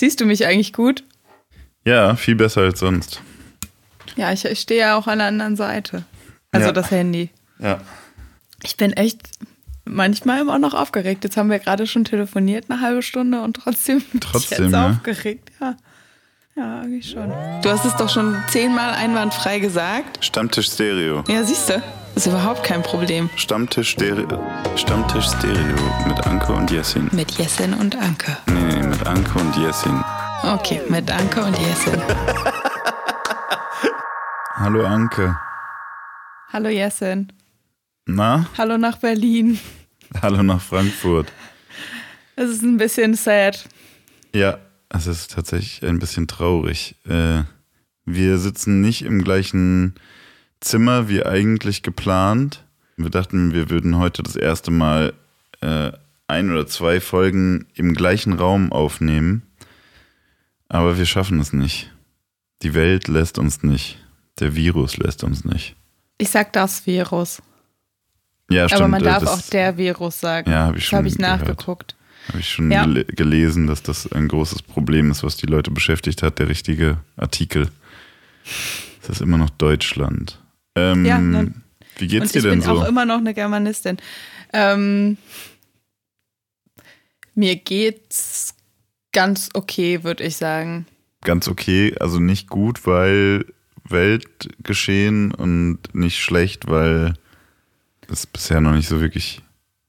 [0.00, 1.04] Siehst du mich eigentlich gut?
[1.84, 3.20] Ja, viel besser als sonst.
[4.16, 6.04] Ja, ich, ich stehe ja auch an der anderen Seite.
[6.52, 6.72] Also Ja.
[6.72, 7.28] das Handy.
[7.58, 7.82] Ja.
[8.62, 9.28] Ich bin echt
[9.84, 11.22] manchmal immer noch aufgeregt.
[11.24, 14.72] Jetzt haben wir gerade schon telefoniert eine halbe Stunde und trotzdem, bin Trotzdem, ich jetzt
[14.72, 14.88] ja.
[14.88, 15.52] aufgeregt.
[15.60, 15.76] Ja.
[16.56, 17.28] Ja, irgendwie schon.
[17.60, 20.24] Du hast es doch schon zehnmal einwandfrei gesagt.
[20.24, 21.24] Stammtisch Stereo.
[21.28, 21.82] Ja, siehst du,
[22.14, 23.30] ist überhaupt kein Problem.
[23.36, 24.44] Stammtisch Stereo.
[24.76, 25.76] Stammtisch Stereo
[26.06, 27.08] mit Anke und Jessin.
[27.12, 28.36] Mit Jessin und Anke.
[28.46, 30.02] Nee, nee, mit Anke und Jessin.
[30.42, 32.00] Okay, mit Anke und Jessin.
[34.54, 35.36] Hallo Anke.
[36.52, 37.32] Hallo Jessin.
[38.06, 38.46] Na?
[38.58, 39.58] Hallo nach Berlin.
[40.20, 41.32] Hallo nach Frankfurt.
[42.36, 43.64] Es ist ein bisschen sad.
[44.34, 46.96] Ja, es ist tatsächlich ein bisschen traurig.
[47.06, 47.42] Äh,
[48.04, 49.94] wir sitzen nicht im gleichen
[50.60, 52.64] Zimmer wie eigentlich geplant.
[52.96, 55.14] Wir dachten, wir würden heute das erste Mal
[55.60, 55.92] äh,
[56.28, 59.42] ein oder zwei Folgen im gleichen Raum aufnehmen.
[60.68, 61.90] Aber wir schaffen es nicht.
[62.62, 63.98] Die Welt lässt uns nicht.
[64.38, 65.74] Der Virus lässt uns nicht.
[66.18, 67.42] Ich sag das Virus.
[68.50, 68.80] Ja, stimmt.
[68.82, 70.50] Aber man äh, darf das auch der Virus sagen.
[70.50, 71.96] Ja, hab ich das habe schon ich nachgeguckt.
[72.28, 72.84] Habe ich schon Ja.
[72.84, 76.98] gele gelesen, dass das ein großes Problem ist, was die Leute beschäftigt hat, der richtige
[77.16, 77.68] Artikel.
[79.00, 80.39] Das ist immer noch Deutschland.
[80.76, 81.52] Ähm, Ja, ne.
[81.98, 82.72] Wie geht's dir ich denn bin so?
[82.72, 83.98] auch immer noch eine Germanistin.
[84.52, 85.18] Ähm,
[87.34, 88.54] mir geht's
[89.12, 90.86] ganz okay, würde ich sagen.
[91.22, 93.44] Ganz okay, also nicht gut, weil
[93.84, 97.14] Weltgeschehen und nicht schlecht, weil
[98.08, 99.42] es bisher noch nicht so wirklich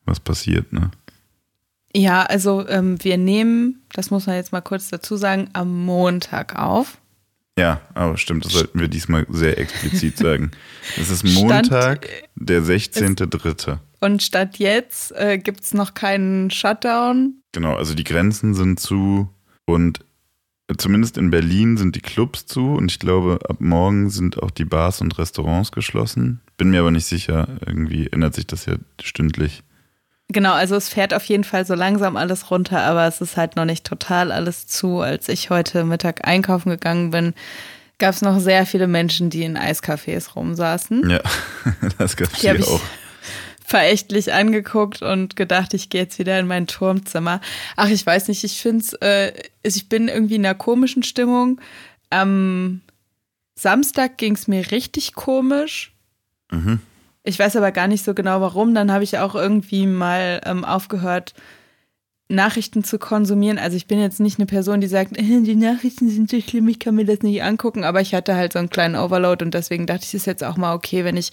[0.05, 0.91] was passiert, ne?
[1.93, 6.57] Ja, also ähm, wir nehmen, das muss man jetzt mal kurz dazu sagen, am Montag
[6.57, 6.97] auf.
[7.61, 10.49] Ja, aber stimmt, das sollten wir diesmal sehr explizit sagen.
[10.99, 11.35] Es ist Stand-
[11.69, 13.77] Montag, der 16.3.
[13.99, 17.35] Und statt jetzt äh, gibt's noch keinen Shutdown.
[17.51, 19.29] Genau, also die Grenzen sind zu
[19.65, 19.99] und
[20.75, 24.65] zumindest in Berlin sind die Clubs zu und ich glaube, ab morgen sind auch die
[24.65, 26.41] Bars und Restaurants geschlossen.
[26.57, 29.61] Bin mir aber nicht sicher, irgendwie ändert sich das ja stündlich.
[30.31, 33.55] Genau, also es fährt auf jeden Fall so langsam alles runter, aber es ist halt
[33.55, 34.99] noch nicht total alles zu.
[34.99, 37.33] Als ich heute Mittag einkaufen gegangen bin,
[37.97, 41.09] gab es noch sehr viele Menschen, die in Eiscafés rumsaßen.
[41.09, 41.19] Ja,
[41.97, 42.81] das gab es hier ich auch.
[43.65, 47.41] verächtlich angeguckt und gedacht, ich gehe jetzt wieder in mein Turmzimmer.
[47.75, 51.59] Ach, ich weiß nicht, ich finde es, äh, ich bin irgendwie in einer komischen Stimmung.
[52.09, 52.81] Am
[53.55, 55.93] Samstag ging es mir richtig komisch.
[56.51, 56.79] Mhm.
[57.23, 58.73] Ich weiß aber gar nicht so genau warum.
[58.73, 61.33] Dann habe ich auch irgendwie mal ähm, aufgehört,
[62.31, 63.59] Nachrichten zu konsumieren.
[63.59, 66.67] Also ich bin jetzt nicht eine Person, die sagt, äh, die Nachrichten sind so schlimm,
[66.67, 67.83] ich kann mir das nicht angucken.
[67.83, 70.43] Aber ich hatte halt so einen kleinen Overload und deswegen dachte ich, es ist jetzt
[70.43, 71.31] auch mal okay, wenn ich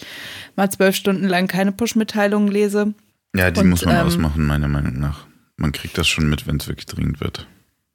[0.57, 2.95] mal zwölf Stunden lang keine Push-Mitteilungen lese.
[3.35, 5.27] Ja, die Und, muss man ähm, ausmachen, meiner Meinung nach.
[5.57, 7.47] Man kriegt das schon mit, wenn es wirklich dringend wird.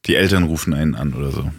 [0.06, 1.40] Die Eltern rufen einen an oder so.
[1.40, 1.54] Ahnung.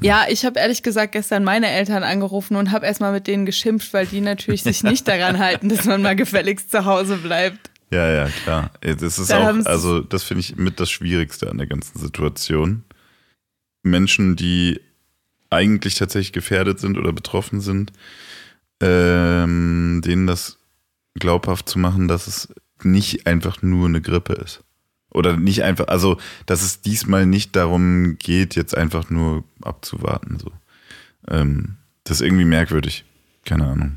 [0.00, 3.92] Ja, ich habe ehrlich gesagt gestern meine Eltern angerufen und habe erstmal mit denen geschimpft,
[3.92, 7.70] weil die natürlich sich nicht daran halten, dass man mal gefälligst zu Hause bleibt.
[7.90, 8.70] Ja, ja, klar.
[8.80, 12.84] Das ist Da auch, also das finde ich mit das Schwierigste an der ganzen Situation.
[13.82, 14.80] Menschen, die
[15.50, 17.92] eigentlich tatsächlich gefährdet sind oder betroffen sind,
[18.80, 20.58] ähm, denen das
[21.14, 22.48] glaubhaft zu machen, dass es
[22.82, 24.63] nicht einfach nur eine Grippe ist.
[25.14, 30.38] Oder nicht einfach, also dass es diesmal nicht darum geht, jetzt einfach nur abzuwarten.
[30.38, 30.50] So.
[31.28, 33.04] Ähm, das ist irgendwie merkwürdig.
[33.44, 33.96] Keine Ahnung.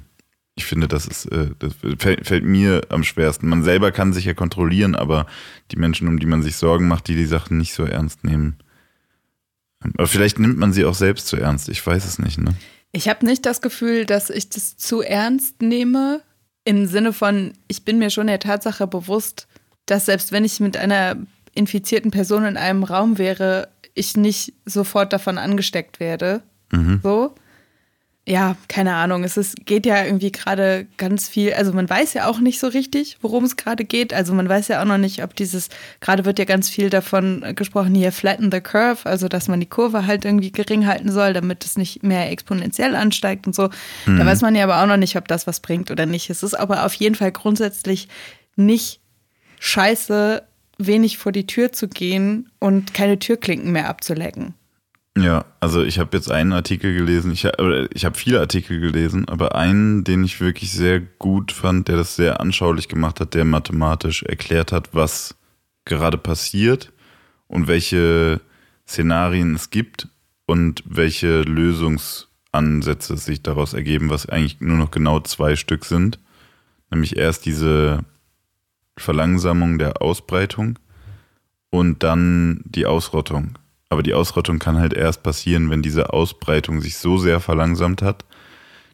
[0.56, 3.50] Ich finde, das ist, äh, das fällt, fällt mir am schwersten.
[3.50, 5.26] Man selber kann sich ja kontrollieren, aber
[5.72, 8.58] die Menschen, um die man sich Sorgen macht, die die Sachen nicht so ernst nehmen.
[9.80, 11.70] Aber vielleicht nimmt man sie auch selbst zu ernst.
[11.70, 12.54] Ich weiß es nicht, ne?
[12.92, 16.22] Ich habe nicht das Gefühl, dass ich das zu ernst nehme,
[16.64, 19.48] im Sinne von, ich bin mir schon der Tatsache bewusst,
[19.88, 21.18] dass selbst wenn ich mit einer
[21.56, 26.44] infizierten Person in einem Raum wäre, ich nicht sofort davon angesteckt werde.
[26.72, 27.00] Mhm.
[27.02, 27.34] So.
[28.30, 29.24] Ja, keine Ahnung.
[29.24, 31.54] Es ist, geht ja irgendwie gerade ganz viel.
[31.54, 34.14] Also man weiß ja auch nicht so richtig, worum es gerade geht.
[34.14, 35.70] Also man weiß ja auch noch nicht, ob dieses,
[36.02, 39.66] gerade wird ja ganz viel davon gesprochen, hier flatten the curve, also dass man die
[39.66, 43.70] Kurve halt irgendwie gering halten soll, damit es nicht mehr exponentiell ansteigt und so.
[44.06, 46.30] Da weiß man ja aber auch noch nicht, ob das was bringt oder nicht.
[46.30, 48.10] Es ist aber auf jeden Fall grundsätzlich
[48.58, 49.00] nicht
[49.60, 50.44] scheiße,
[50.78, 54.54] wenig vor die Tür zu gehen und keine Türklinken mehr abzulecken.
[55.18, 59.56] Ja, also ich habe jetzt einen Artikel gelesen, ich, ich habe viele Artikel gelesen, aber
[59.56, 64.22] einen, den ich wirklich sehr gut fand, der das sehr anschaulich gemacht hat, der mathematisch
[64.22, 65.36] erklärt hat, was
[65.86, 66.92] gerade passiert
[67.48, 68.42] und welche
[68.88, 70.08] Szenarien es gibt
[70.46, 76.20] und welche Lösungsansätze sich daraus ergeben, was eigentlich nur noch genau zwei Stück sind.
[76.92, 78.06] Nämlich erst diese
[78.98, 80.80] Verlangsamung der Ausbreitung
[81.70, 83.58] und dann die Ausrottung.
[83.90, 88.26] Aber die Ausrottung kann halt erst passieren, wenn diese Ausbreitung sich so sehr verlangsamt hat,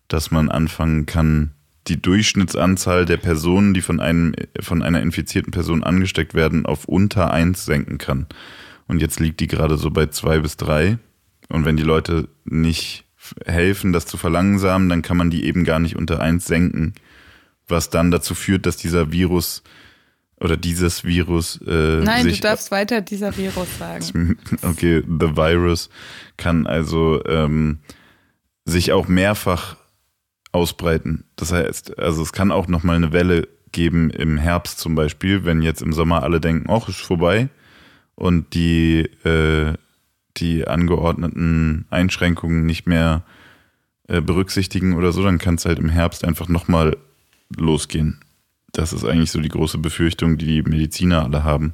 [0.07, 1.51] dass man anfangen kann,
[1.87, 7.31] die Durchschnittsanzahl der Personen, die von, einem, von einer infizierten Person angesteckt werden, auf unter
[7.31, 8.27] eins senken kann.
[8.87, 10.97] Und jetzt liegt die gerade so bei zwei bis drei.
[11.49, 13.05] Und wenn die Leute nicht
[13.45, 16.93] helfen, das zu verlangsamen, dann kann man die eben gar nicht unter eins senken,
[17.67, 19.63] was dann dazu führt, dass dieser Virus
[20.43, 21.59] oder dieses Virus.
[21.65, 24.37] Äh, Nein, du darfst weiter dieser Virus sagen.
[24.61, 25.89] Okay, the virus
[26.37, 27.79] kann also ähm,
[28.65, 29.77] sich auch mehrfach
[30.51, 31.23] ausbreiten.
[31.35, 35.61] Das heißt, also es kann auch nochmal eine Welle geben im Herbst zum Beispiel, wenn
[35.61, 37.49] jetzt im Sommer alle denken, ach, ist vorbei
[38.15, 39.73] und die, äh,
[40.37, 43.23] die angeordneten Einschränkungen nicht mehr
[44.07, 46.97] äh, berücksichtigen oder so, dann kann es halt im Herbst einfach nochmal
[47.55, 48.22] losgehen.
[48.73, 51.73] Das ist eigentlich so die große Befürchtung, die die Mediziner alle haben.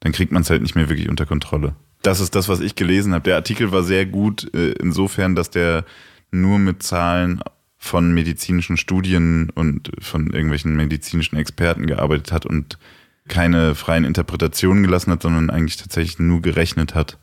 [0.00, 1.74] Dann kriegt man es halt nicht mehr wirklich unter Kontrolle.
[2.02, 3.24] Das ist das, was ich gelesen habe.
[3.24, 5.84] Der Artikel war sehr gut äh, insofern, dass der
[6.30, 7.40] nur mit Zahlen
[7.78, 12.78] von medizinischen Studien und von irgendwelchen medizinischen Experten gearbeitet hat und
[13.28, 17.18] keine freien Interpretationen gelassen hat, sondern eigentlich tatsächlich nur gerechnet hat,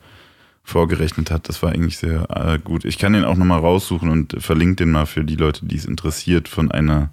[0.64, 1.50] vorgerechnet hat.
[1.50, 2.86] Das war eigentlich sehr äh, gut.
[2.86, 5.86] Ich kann den auch nochmal raussuchen und verlinke den mal für die Leute, die es
[5.86, 7.10] interessiert, von einer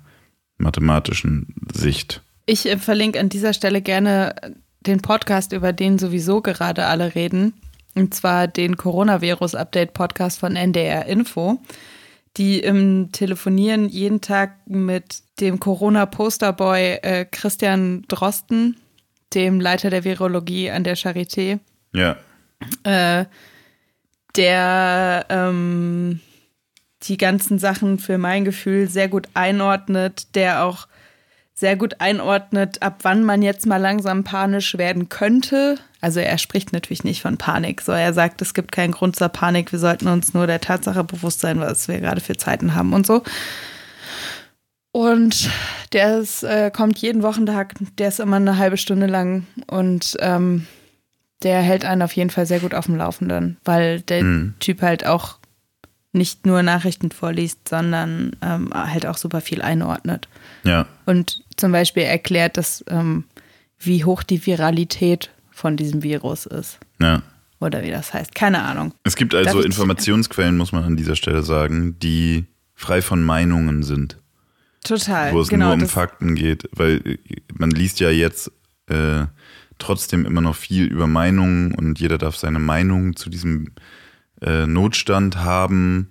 [0.59, 2.23] mathematischen Sicht.
[2.47, 4.35] Ich äh, verlinke an dieser Stelle gerne
[4.81, 7.55] den Podcast, über den sowieso gerade alle reden.
[7.95, 11.61] Und zwar den Coronavirus-Update-Podcast von NDR Info
[12.37, 18.77] die im Telefonieren jeden Tag mit dem Corona-Posterboy äh, Christian Drosten,
[19.35, 21.59] dem Leiter der Virologie an der Charité.
[21.93, 22.17] Ja.
[22.85, 23.27] Äh,
[24.37, 26.21] der ähm,
[27.03, 30.87] die ganzen Sachen für mein Gefühl sehr gut einordnet, der auch
[31.55, 35.77] sehr gut einordnet, ab wann man jetzt mal langsam panisch werden könnte.
[36.01, 37.83] Also er spricht natürlich nicht von Panik.
[37.83, 39.71] So, er sagt, es gibt keinen Grund zur Panik.
[39.71, 43.07] Wir sollten uns nur der Tatsache bewusst sein, was wir gerade für Zeiten haben und
[43.07, 43.23] so.
[44.93, 45.51] Und
[45.93, 50.67] der ist, äh, kommt jeden Wochentag, der ist immer eine halbe Stunde lang und ähm,
[51.43, 54.55] der hält einen auf jeden Fall sehr gut auf dem Laufenden, weil der mhm.
[54.61, 55.39] Typ halt auch
[56.12, 60.29] nicht nur Nachrichten vorliest, sondern ähm, halt auch super viel einordnet.
[60.62, 60.87] Ja.
[61.06, 63.25] Und zum Beispiel erklärt, dass ähm,
[63.79, 66.79] wie hoch die Viralität von diesem Virus ist.
[67.00, 67.23] Ja.
[67.61, 68.35] Oder wie das heißt.
[68.35, 68.93] Keine Ahnung.
[69.05, 74.19] Es gibt also Informationsquellen, muss man an dieser Stelle sagen, die frei von Meinungen sind.
[74.85, 75.32] Total.
[75.32, 76.69] Wo es genau, nur um Fakten geht.
[76.73, 77.19] Weil
[77.55, 78.50] man liest ja jetzt
[78.88, 79.26] äh,
[79.79, 83.73] trotzdem immer noch viel über Meinungen und jeder darf seine Meinung zu diesem
[84.43, 86.09] äh, Notstand haben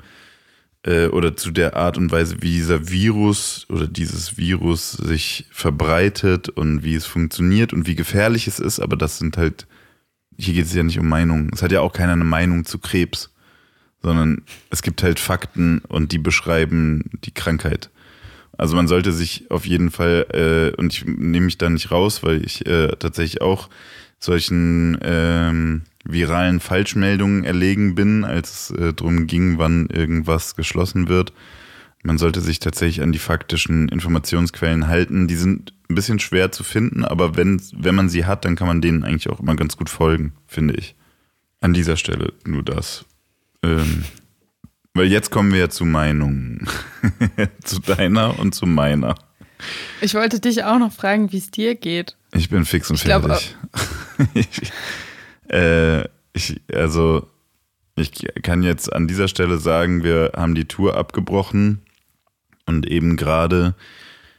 [0.83, 6.49] äh, oder zu der Art und Weise, wie dieser Virus oder dieses Virus sich verbreitet
[6.49, 8.79] und wie es funktioniert und wie gefährlich es ist.
[8.79, 9.67] Aber das sind halt,
[10.37, 11.51] hier geht es ja nicht um Meinungen.
[11.53, 13.31] Es hat ja auch keiner eine Meinung zu Krebs,
[14.01, 17.89] sondern es gibt halt Fakten und die beschreiben die Krankheit.
[18.57, 22.21] Also man sollte sich auf jeden Fall, äh, und ich nehme mich da nicht raus,
[22.23, 23.69] weil ich äh, tatsächlich auch
[24.19, 31.33] solchen ähm, viralen Falschmeldungen erlegen bin, als es äh, darum ging, wann irgendwas geschlossen wird.
[32.03, 35.27] Man sollte sich tatsächlich an die faktischen Informationsquellen halten.
[35.27, 38.67] Die sind ein bisschen schwer zu finden, aber wenn, wenn man sie hat, dann kann
[38.67, 40.95] man denen eigentlich auch immer ganz gut folgen, finde ich.
[41.59, 43.05] An dieser Stelle nur das.
[43.61, 44.03] Ähm,
[44.95, 46.67] weil jetzt kommen wir ja zu Meinungen.
[47.63, 49.15] zu deiner und zu meiner.
[50.01, 52.17] Ich wollte dich auch noch fragen, wie es dir geht.
[52.33, 53.55] Ich bin fix und ich fertig.
[54.33, 54.71] Glaub,
[55.51, 57.27] Äh, ich, also,
[57.95, 61.81] ich kann jetzt an dieser Stelle sagen, wir haben die Tour abgebrochen
[62.65, 63.75] und eben gerade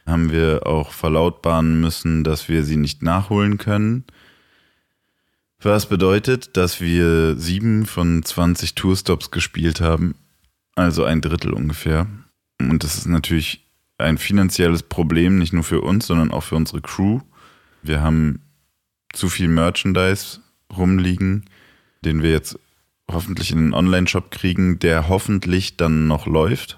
[0.05, 4.03] haben wir auch verlautbaren müssen, dass wir sie nicht nachholen können.
[5.61, 10.15] Was bedeutet, dass wir sieben von 20 Tourstops gespielt haben,
[10.75, 12.07] also ein Drittel ungefähr.
[12.59, 13.65] Und das ist natürlich
[13.97, 17.21] ein finanzielles Problem, nicht nur für uns, sondern auch für unsere Crew.
[17.81, 18.41] Wir haben
[19.13, 20.42] zu viel Merchandise
[20.77, 21.45] rumliegen,
[22.03, 22.59] den wir jetzt
[23.11, 26.77] hoffentlich in den Online-Shop kriegen, der hoffentlich dann noch läuft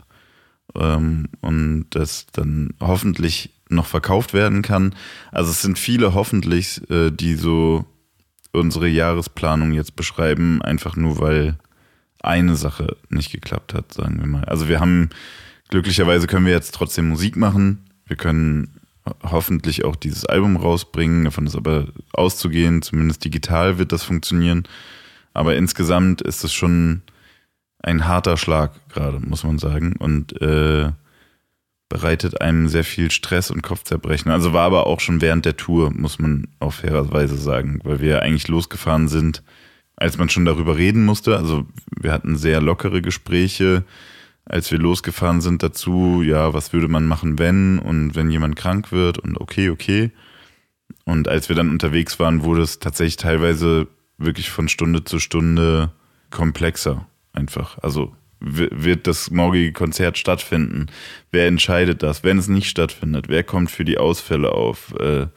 [0.75, 4.95] ähm, und das dann hoffentlich noch verkauft werden kann.
[5.31, 7.85] Also es sind viele hoffentlich, äh, die so
[8.51, 11.57] unsere Jahresplanung jetzt beschreiben, einfach nur weil
[12.21, 14.45] eine Sache nicht geklappt hat, sagen wir mal.
[14.45, 15.09] Also wir haben
[15.69, 17.85] glücklicherweise können wir jetzt trotzdem Musik machen.
[18.05, 18.74] Wir können
[19.23, 21.25] hoffentlich auch dieses Album rausbringen.
[21.25, 24.63] Davon ist aber auszugehen, zumindest digital wird das funktionieren.
[25.33, 27.01] Aber insgesamt ist es schon
[27.79, 29.95] ein harter Schlag gerade, muss man sagen.
[29.97, 30.91] Und äh,
[31.89, 34.31] bereitet einem sehr viel Stress und Kopfzerbrechen.
[34.31, 38.21] Also war aber auch schon während der Tour, muss man auf fairerweise sagen, weil wir
[38.21, 39.43] eigentlich losgefahren sind
[39.97, 41.37] als man schon darüber reden musste.
[41.37, 41.65] Also
[41.99, 43.83] wir hatten sehr lockere Gespräche,
[44.45, 48.91] als wir losgefahren sind dazu, ja, was würde man machen, wenn und wenn jemand krank
[48.91, 50.11] wird und okay, okay.
[51.03, 53.87] Und als wir dann unterwegs waren, wurde es tatsächlich teilweise
[54.17, 55.91] wirklich von Stunde zu Stunde
[56.29, 57.77] komplexer einfach.
[57.81, 60.87] Also wird das morgige Konzert stattfinden?
[61.31, 62.23] Wer entscheidet das?
[62.23, 64.93] Wenn es nicht stattfindet, wer kommt für die Ausfälle auf?
[64.99, 65.27] Äh,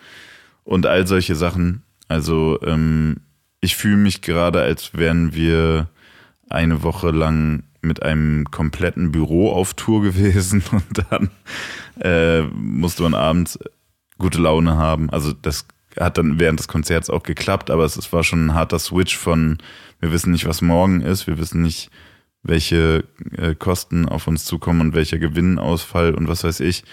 [0.65, 1.83] und all solche Sachen.
[2.09, 3.21] Also ähm,
[3.61, 5.89] ich fühle mich gerade, als wären wir
[6.51, 11.31] eine Woche lang mit einem kompletten Büro auf Tour gewesen und dann
[12.01, 13.59] äh, musste man abends
[14.19, 15.11] gute Laune haben.
[15.11, 15.67] Also das
[15.99, 19.17] hat dann während des Konzerts auch geklappt, aber es, es war schon ein harter Switch
[19.17, 19.59] von,
[20.01, 21.91] wir wissen nicht, was morgen ist, wir wissen nicht,
[22.43, 23.05] welche
[23.37, 26.85] äh, Kosten auf uns zukommen und welcher Gewinnausfall und was weiß ich.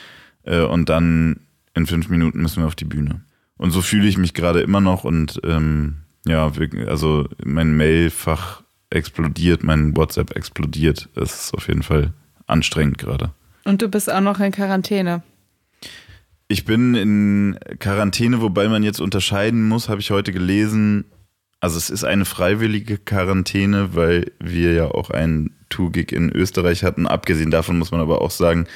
[0.44, 1.42] Äh, und dann
[1.76, 3.22] in fünf Minuten müssen wir auf die Bühne.
[3.58, 6.52] Und so fühle ich mich gerade immer noch und ähm, ja,
[6.88, 11.10] also mein Mailfach explodiert, mein WhatsApp explodiert.
[11.16, 12.14] Es ist auf jeden Fall
[12.48, 13.32] anstrengend gerade.
[13.64, 15.24] Und du bist auch noch in Quarantäne.
[16.48, 21.06] Ich bin in Quarantäne, wobei man jetzt unterscheiden muss, habe ich heute gelesen.
[21.60, 27.08] Also es ist eine freiwillige Quarantäne, weil wir ja auch einen Two-Gig in Österreich hatten.
[27.08, 28.68] Abgesehen davon muss man aber auch sagen,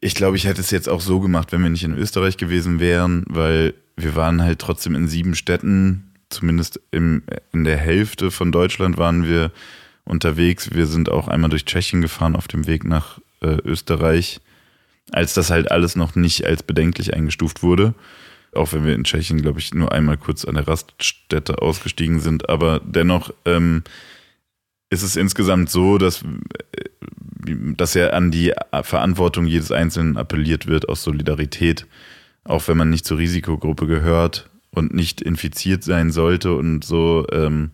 [0.00, 2.80] ich glaube, ich hätte es jetzt auch so gemacht, wenn wir nicht in Österreich gewesen
[2.80, 8.52] wären, weil wir waren halt trotzdem in sieben Städten, zumindest im, in der Hälfte von
[8.52, 9.52] Deutschland waren wir
[10.04, 10.70] unterwegs.
[10.72, 14.40] Wir sind auch einmal durch Tschechien gefahren auf dem Weg nach äh, Österreich
[15.12, 17.94] als das halt alles noch nicht als bedenklich eingestuft wurde.
[18.52, 22.48] Auch wenn wir in Tschechien, glaube ich, nur einmal kurz an der Raststätte ausgestiegen sind.
[22.48, 23.82] Aber dennoch ähm,
[24.88, 28.52] ist es insgesamt so, dass, äh, dass ja an die
[28.82, 31.86] Verantwortung jedes Einzelnen appelliert wird aus Solidarität.
[32.44, 37.70] Auch wenn man nicht zur Risikogruppe gehört und nicht infiziert sein sollte und so ähm,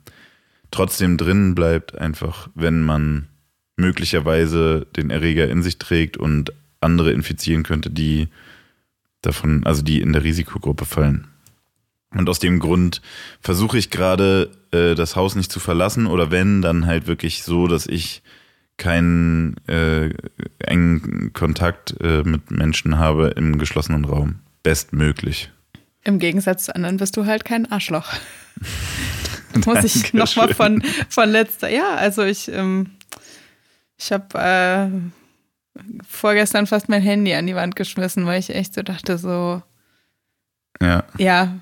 [0.70, 3.28] trotzdem drinnen bleibt, einfach wenn man
[3.76, 8.28] möglicherweise den Erreger in sich trägt und andere infizieren könnte, die
[9.20, 11.28] davon, also die in der Risikogruppe fallen.
[12.14, 13.02] Und aus dem Grund
[13.40, 17.66] versuche ich gerade, äh, das Haus nicht zu verlassen oder wenn, dann halt wirklich so,
[17.66, 18.22] dass ich
[18.76, 20.10] keinen äh,
[20.58, 24.36] engen Kontakt äh, mit Menschen habe im geschlossenen Raum.
[24.62, 25.50] Bestmöglich.
[26.04, 28.12] Im Gegensatz zu anderen bist du halt kein Arschloch.
[29.66, 31.68] muss ich nochmal von, von letzter.
[31.68, 32.90] Ja, also ich, ähm,
[33.98, 38.82] ich habe äh, vorgestern fast mein Handy an die Wand geschmissen, weil ich echt so
[38.82, 39.62] dachte, so.
[40.80, 41.04] Ja.
[41.18, 41.54] Ja,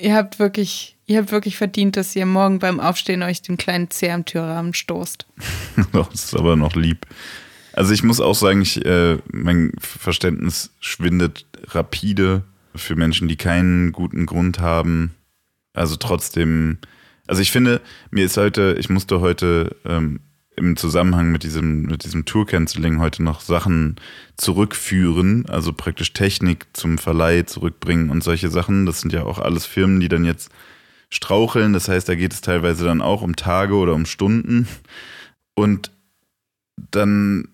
[0.00, 3.90] ihr habt wirklich, ihr habt wirklich verdient, dass ihr morgen beim Aufstehen euch den kleinen
[3.90, 5.26] Zeh am Türrahmen stoßt.
[5.92, 7.06] das ist aber noch lieb.
[7.72, 13.92] Also ich muss auch sagen, ich, äh, mein Verständnis schwindet rapide für Menschen, die keinen
[13.92, 15.14] guten Grund haben.
[15.72, 16.78] Also trotzdem,
[17.26, 20.20] also ich finde, mir ist heute, ich musste heute ähm,
[20.56, 23.96] im Zusammenhang mit diesem, mit diesem Tour-Canceling heute noch Sachen
[24.36, 28.86] zurückführen, also praktisch Technik zum Verleih zurückbringen und solche Sachen.
[28.86, 30.50] Das sind ja auch alles Firmen, die dann jetzt
[31.10, 31.72] straucheln.
[31.72, 34.68] Das heißt, da geht es teilweise dann auch um Tage oder um Stunden.
[35.54, 35.90] Und
[36.90, 37.48] dann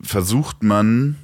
[0.00, 1.16] versucht man,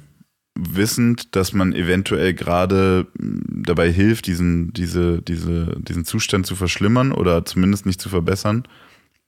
[0.55, 7.45] wissend, dass man eventuell gerade dabei hilft, diesen, diese, diese, diesen Zustand zu verschlimmern oder
[7.45, 8.63] zumindest nicht zu verbessern,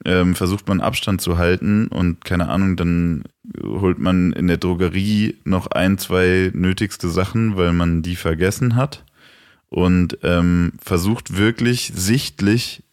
[0.04, 3.24] ähm, versucht man Abstand zu halten und keine Ahnung, dann
[3.64, 9.04] holt man in der Drogerie noch ein, zwei nötigste Sachen, weil man die vergessen hat
[9.70, 12.84] und ähm, versucht wirklich sichtlich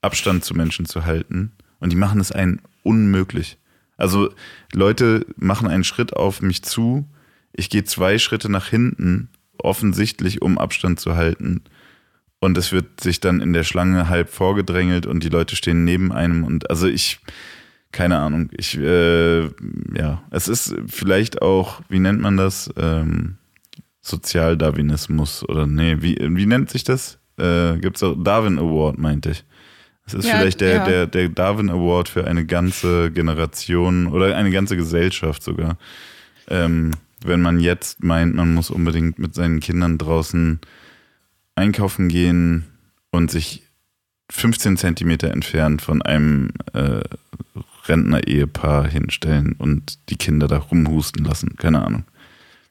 [0.00, 3.58] Abstand zu Menschen zu halten und die machen es einen unmöglich.
[3.96, 4.30] Also
[4.72, 7.08] Leute machen einen Schritt auf mich zu,
[7.58, 11.62] ich gehe zwei Schritte nach hinten, offensichtlich um Abstand zu halten
[12.40, 16.12] und es wird sich dann in der Schlange halb vorgedrängelt und die Leute stehen neben
[16.12, 17.18] einem und also ich,
[17.90, 19.46] keine Ahnung, ich, äh,
[19.96, 22.70] ja, es ist vielleicht auch, wie nennt man das?
[22.76, 23.38] Ähm,
[24.00, 27.18] Sozialdarwinismus oder nee, wie, wie nennt sich das?
[27.36, 29.44] Äh, Gibt es auch Darwin Award, meinte ich.
[30.06, 30.84] Es ist ja, vielleicht der, ja.
[30.84, 35.76] der, der Darwin Award für eine ganze Generation oder eine ganze Gesellschaft sogar.
[36.48, 36.92] Ähm,
[37.24, 40.60] wenn man jetzt meint, man muss unbedingt mit seinen Kindern draußen
[41.54, 42.66] einkaufen gehen
[43.10, 43.62] und sich
[44.30, 47.00] 15 Zentimeter entfernt von einem äh,
[47.86, 51.56] Rentner-Ehepaar hinstellen und die Kinder da rumhusten lassen.
[51.56, 52.04] Keine Ahnung.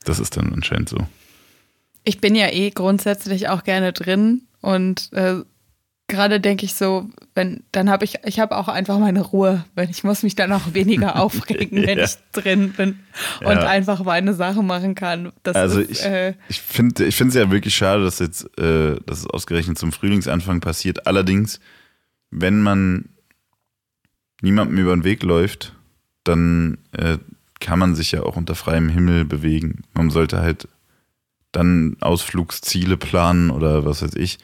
[0.03, 0.97] Das ist dann anscheinend so.
[2.03, 5.41] Ich bin ja eh grundsätzlich auch gerne drin und äh,
[6.07, 9.89] gerade denke ich so, wenn, dann habe ich, ich habe auch einfach meine Ruhe, wenn
[9.89, 12.05] ich muss mich dann auch weniger aufregen, wenn ja.
[12.05, 12.99] ich drin bin
[13.41, 13.67] und ja.
[13.67, 15.33] einfach meine Sache machen kann.
[15.43, 18.45] Das also ist, ich, äh, ich finde ich finde es ja wirklich schade, dass jetzt,
[18.57, 21.07] äh, dass es ausgerechnet zum Frühlingsanfang passiert.
[21.07, 21.59] Allerdings
[22.31, 23.09] wenn man
[24.41, 25.73] niemandem über den Weg läuft,
[26.23, 27.17] dann äh,
[27.59, 29.83] kann man sich ja auch unter freiem Himmel bewegen.
[29.93, 30.67] Man sollte halt
[31.51, 34.37] dann Ausflugsziele planen oder was weiß ich,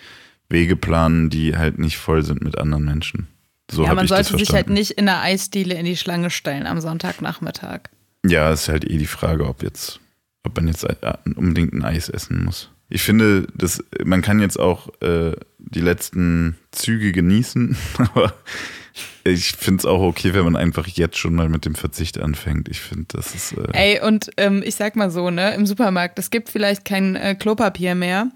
[0.53, 3.27] Wege planen, die halt nicht voll sind mit anderen Menschen.
[3.69, 6.29] So ja, man ich das sollte sich halt nicht in der Eisdiele in die Schlange
[6.29, 7.89] stellen am Sonntagnachmittag.
[8.25, 9.99] Ja, ist halt eh die Frage, ob jetzt,
[10.43, 10.95] ob man jetzt äh,
[11.35, 12.69] unbedingt ein Eis essen muss.
[12.89, 18.33] Ich finde, das, man kann jetzt auch äh, die letzten Züge genießen, aber
[19.23, 22.69] ich finde es auch okay, wenn man einfach jetzt schon mal mit dem Verzicht anfängt.
[22.69, 23.53] Ich finde, das ist.
[23.53, 27.15] Äh, Ey, und ähm, ich sag mal so, ne, im Supermarkt, es gibt vielleicht kein
[27.15, 28.29] äh, Klopapier mehr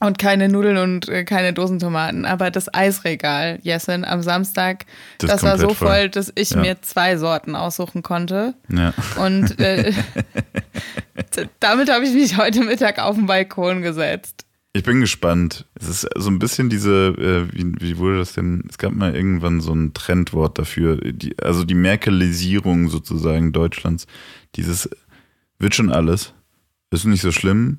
[0.00, 4.86] und keine Nudeln und äh, keine Dosentomaten, aber das Eisregal, Jessin, am Samstag,
[5.18, 5.88] Das das, war so voll.
[5.88, 6.60] voll, dass ich Ja.
[6.60, 8.54] mir zwei Sorten aussuchen konnte.
[8.68, 8.92] ja.
[9.22, 9.92] Und äh,
[11.60, 14.46] damit habe ich mich heute Mittag auf den Balkon gesetzt.
[14.72, 15.66] Ich bin gespannt.
[15.74, 18.62] Es ist so ein bisschen diese, äh, wie, wie wurde das denn?
[18.70, 24.06] Es gab mal irgendwann so ein Trendwort dafür, die, also die Merkelisierung sozusagen Deutschlands.
[24.54, 24.88] Dieses
[25.58, 26.34] wird schon alles,
[26.92, 27.78] ist nicht so schlimm.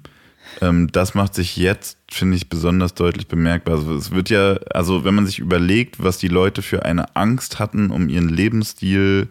[0.59, 3.75] Ähm, das macht sich jetzt, finde ich, besonders deutlich bemerkbar.
[3.75, 7.59] Also es wird ja, also wenn man sich überlegt, was die Leute für eine Angst
[7.59, 9.29] hatten um ihren Lebensstil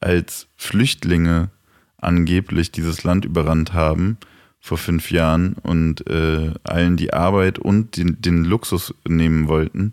[0.00, 1.50] als Flüchtlinge
[1.98, 4.18] angeblich dieses Land überrannt haben
[4.60, 9.92] vor fünf Jahren und äh, allen die Arbeit und den, den Luxus nehmen wollten.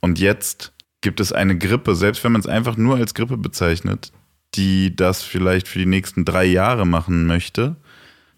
[0.00, 4.12] Und jetzt gibt es eine Grippe, selbst wenn man es einfach nur als Grippe bezeichnet,
[4.54, 7.76] die das vielleicht für die nächsten drei Jahre machen möchte.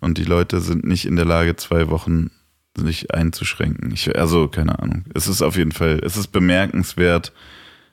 [0.02, 2.32] Und die Leute sind nicht in der Lage, zwei Wochen
[2.76, 3.92] sich einzuschränken.
[3.92, 5.04] Ich, also, keine Ahnung.
[5.14, 7.32] Es ist auf jeden Fall, es ist bemerkenswert,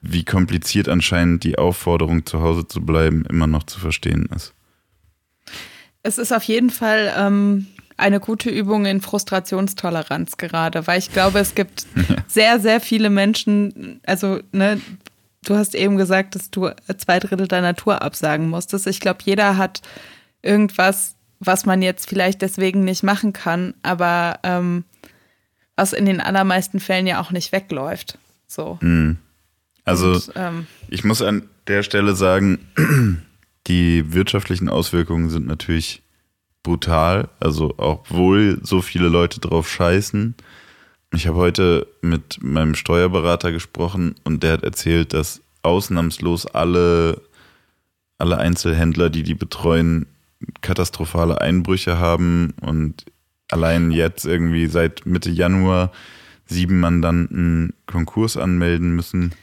[0.02, 4.56] wie kompliziert anscheinend die Aufforderung, zu Hause zu bleiben, immer noch zu verstehen ist.
[6.02, 11.38] Es ist auf jeden Fall ähm, eine gute Übung in Frustrationstoleranz gerade, weil ich glaube,
[11.38, 11.86] es gibt
[12.28, 14.82] sehr, sehr viele Menschen, also, ne,
[15.46, 18.88] du hast eben gesagt, dass du zwei Drittel deiner Tour absagen musstest.
[18.88, 19.84] Ich glaube, jeder hat
[20.42, 24.84] irgendwas, was man jetzt vielleicht deswegen nicht machen kann, aber ähm,
[25.76, 28.18] was in den allermeisten Fällen ja auch nicht wegläuft.
[28.48, 28.78] So.
[28.82, 29.18] Mhm.
[29.86, 32.60] Also, Und, ähm, ich muss an der Stelle sagen,
[33.68, 36.04] die wirtschaftlichen Auswirkungen sind natürlich
[36.64, 37.30] brutal.
[37.40, 40.36] Also, obwohl so viele Leute drauf scheißen.
[41.14, 47.22] Ich habe heute mit meinem Steuerberater gesprochen und der hat erzählt, dass ausnahmslos alle,
[48.18, 50.06] alle Einzelhändler, die die betreuen,
[50.62, 53.06] katastrophale Einbrüche haben und
[53.52, 55.92] allein jetzt irgendwie seit Mitte Januar
[56.46, 59.34] sieben Mandanten Konkurs anmelden müssen.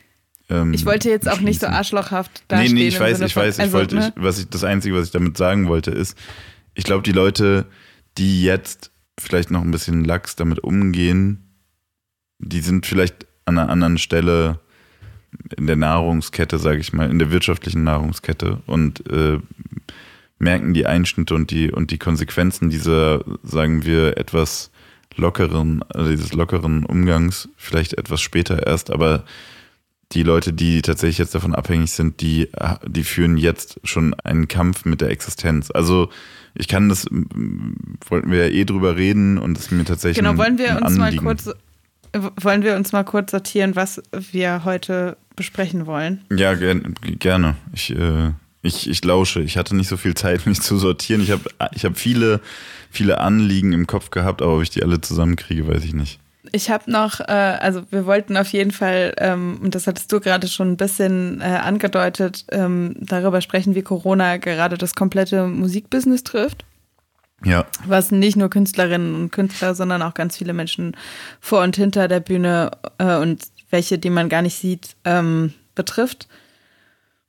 [0.48, 2.74] Ähm, ich wollte jetzt auch nicht so arschlochhaft Nee, dastehen.
[2.74, 4.12] nee, ich im weiß, ich von- weiß, ich also, wollte, ne?
[4.16, 6.16] ich, was ich, das Einzige, was ich damit sagen wollte, ist,
[6.74, 7.66] ich glaube, die Leute,
[8.18, 11.42] die jetzt vielleicht noch ein bisschen lax damit umgehen,
[12.38, 14.60] die sind vielleicht an einer anderen Stelle
[15.56, 19.38] in der Nahrungskette, sage ich mal, in der wirtschaftlichen Nahrungskette und äh,
[20.38, 24.70] merken die Einschnitte und die und die Konsequenzen dieser, sagen wir, etwas
[25.16, 29.24] lockeren, also dieses lockeren Umgangs vielleicht etwas später erst, aber
[30.12, 32.48] die Leute, die tatsächlich jetzt davon abhängig sind, die,
[32.86, 35.70] die führen jetzt schon einen Kampf mit der Existenz.
[35.72, 36.10] Also
[36.54, 40.58] ich kann das, wollten wir ja eh drüber reden und es mir tatsächlich Genau, wollen
[40.58, 41.50] wir uns mal kurz
[42.40, 46.24] wollen wir uns mal kurz sortieren, was wir heute besprechen wollen?
[46.30, 46.74] Ja, ger
[47.18, 47.56] gerne.
[47.74, 48.30] Ich, äh,
[48.66, 49.40] ich, ich lausche.
[49.40, 51.22] Ich hatte nicht so viel Zeit, mich zu sortieren.
[51.22, 51.42] Ich habe
[51.74, 52.40] ich hab viele,
[52.90, 56.20] viele Anliegen im Kopf gehabt, aber ob ich die alle zusammenkriege, weiß ich nicht.
[56.52, 60.20] Ich habe noch, äh, also wir wollten auf jeden Fall, ähm, und das hattest du
[60.20, 66.24] gerade schon ein bisschen äh, angedeutet, ähm, darüber sprechen, wie Corona gerade das komplette Musikbusiness
[66.24, 66.64] trifft.
[67.44, 70.96] Ja, was nicht nur Künstlerinnen und Künstler, sondern auch ganz viele Menschen
[71.40, 76.28] vor und hinter der Bühne äh, und welche, die man gar nicht sieht, ähm, betrifft.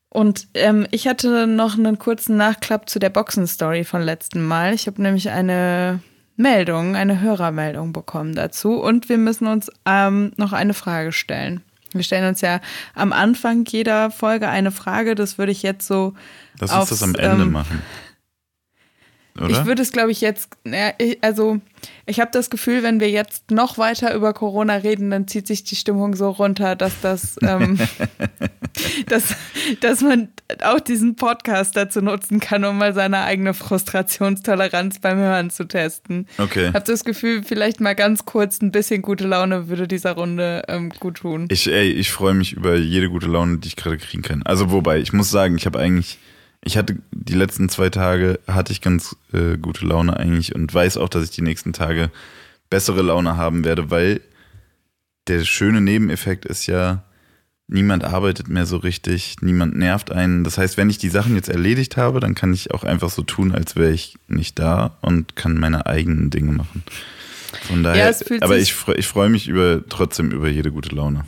[0.10, 4.74] Und ähm, ich hatte noch einen kurzen Nachklapp zu der Boxen-Story von letzten Mal.
[4.74, 6.00] Ich habe nämlich eine
[6.38, 11.62] Meldung, eine Hörermeldung bekommen dazu und wir müssen uns ähm, noch eine Frage stellen.
[11.94, 12.62] Wir stellen uns ja
[12.94, 15.16] am Anfang jeder Folge eine Frage.
[15.16, 16.14] Das würde ich jetzt so.
[16.60, 17.82] lass uns das am Ende ähm, machen.
[19.42, 19.50] Oder?
[19.50, 20.50] Ich würde es, glaube ich, jetzt,
[21.22, 21.60] also
[22.06, 25.64] ich habe das Gefühl, wenn wir jetzt noch weiter über Corona reden, dann zieht sich
[25.64, 27.78] die Stimmung so runter, dass das, ähm,
[29.08, 29.36] dass,
[29.82, 30.30] dass man
[30.64, 36.28] auch diesen Podcast dazu nutzen kann, um mal seine eigene Frustrationstoleranz beim Hören zu testen.
[36.38, 36.70] okay.
[36.70, 40.64] Ich habe das Gefühl, vielleicht mal ganz kurz ein bisschen gute Laune würde dieser Runde
[40.68, 41.48] ähm, gut tun.
[41.50, 44.44] Ich, ey, ich freue mich über jede gute Laune, die ich gerade kriegen kann.
[44.44, 46.18] Also wobei, ich muss sagen, ich habe eigentlich,
[46.68, 50.98] ich hatte die letzten zwei Tage hatte ich ganz äh, gute Laune eigentlich und weiß
[50.98, 52.12] auch, dass ich die nächsten Tage
[52.70, 54.22] bessere Laune haben werde, weil
[55.28, 57.04] der schöne Nebeneffekt ist ja,
[57.68, 60.44] niemand arbeitet mehr so richtig, niemand nervt einen.
[60.44, 63.24] Das heißt, wenn ich die Sachen jetzt erledigt habe, dann kann ich auch einfach so
[63.24, 66.84] tun, als wäre ich nicht da und kann meine eigenen Dinge machen.
[67.64, 71.26] Von daher, ja, aber ich, ich freue mich über, trotzdem über jede gute Laune.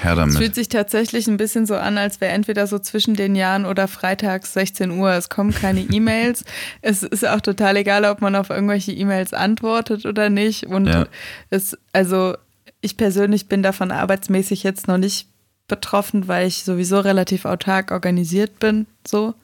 [0.00, 0.34] Herr damit.
[0.34, 3.66] Es fühlt sich tatsächlich ein bisschen so an, als wäre entweder so zwischen den Jahren
[3.66, 5.12] oder freitags 16 Uhr.
[5.12, 6.44] Es kommen keine E-Mails.
[6.82, 10.66] es ist auch total egal, ob man auf irgendwelche E-Mails antwortet oder nicht.
[10.66, 11.06] Und ja.
[11.50, 12.36] es, also
[12.80, 15.28] ich persönlich bin davon arbeitsmäßig jetzt noch nicht
[15.66, 18.86] betroffen, weil ich sowieso relativ autark organisiert bin.
[19.06, 19.34] So.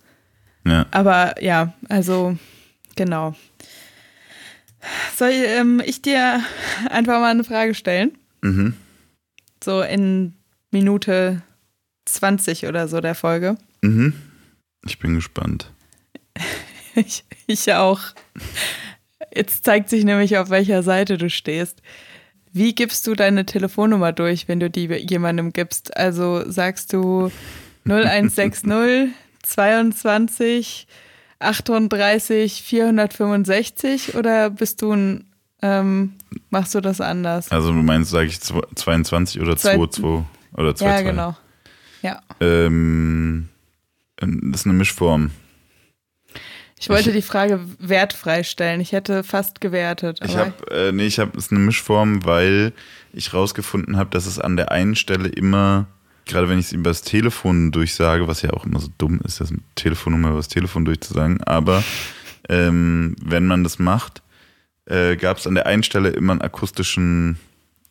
[0.67, 0.87] Ja.
[0.91, 2.37] Aber ja, also
[2.97, 3.35] genau.
[5.17, 6.41] Soll ähm, ich dir
[6.91, 8.13] einfach mal eine Frage stellen?
[8.43, 8.75] Mhm.
[9.63, 10.35] So in
[10.75, 11.41] Minute
[12.05, 13.57] 20 oder so der Folge.
[13.81, 14.13] Mhm.
[14.85, 15.73] Ich bin gespannt.
[16.95, 18.01] ich, ich auch.
[19.35, 21.81] Jetzt zeigt sich nämlich, auf welcher Seite du stehst.
[22.53, 25.97] Wie gibst du deine Telefonnummer durch, wenn du die jemandem gibst?
[25.97, 27.31] Also sagst du
[27.87, 29.11] 0160
[29.43, 30.87] 22
[31.39, 35.25] 38 465 oder bist du ein,
[35.63, 36.15] ähm,
[36.51, 37.51] machst du das anders?
[37.51, 40.25] Also du meinst, sage ich 22 oder 22?
[40.55, 41.03] Oder zwei, ja, zwei.
[41.03, 41.37] genau.
[42.03, 42.21] Ja.
[42.41, 43.49] Ähm,
[44.17, 45.31] das ist eine Mischform.
[46.79, 48.81] Ich wollte ich, die Frage wertfrei stellen.
[48.81, 50.21] Ich hätte fast gewertet.
[50.23, 52.73] ich habe, äh, nee, ich habe, es ist eine Mischform, weil
[53.13, 55.87] ich rausgefunden habe, dass es an der einen Stelle immer,
[56.27, 59.41] gerade wenn ich es über das Telefon durchsage, was ja auch immer so dumm ist,
[59.41, 61.83] das Telefonnummer über das Telefon durchzusagen, aber
[62.49, 64.23] ähm, wenn man das macht,
[64.87, 67.39] äh, gab es an der einen Stelle immer einen akustischen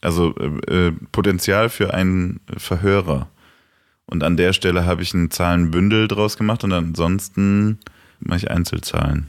[0.03, 3.29] also äh, äh, Potenzial für einen Verhörer.
[4.05, 7.79] Und an der Stelle habe ich ein Zahlenbündel draus gemacht und ansonsten
[8.19, 9.27] mache ich Einzelzahlen.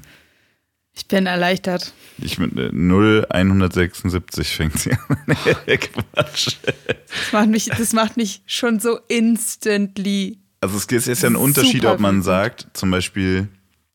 [0.97, 1.93] Ich bin erleichtert.
[2.19, 5.17] Ich mit äh, 0, 176 fängt sie an.
[5.67, 6.57] Quatsch.
[6.65, 10.39] Das macht, mich, das macht mich schon so instantly.
[10.61, 13.49] Also es ist ja ein Unterschied, ob man sagt, zum Beispiel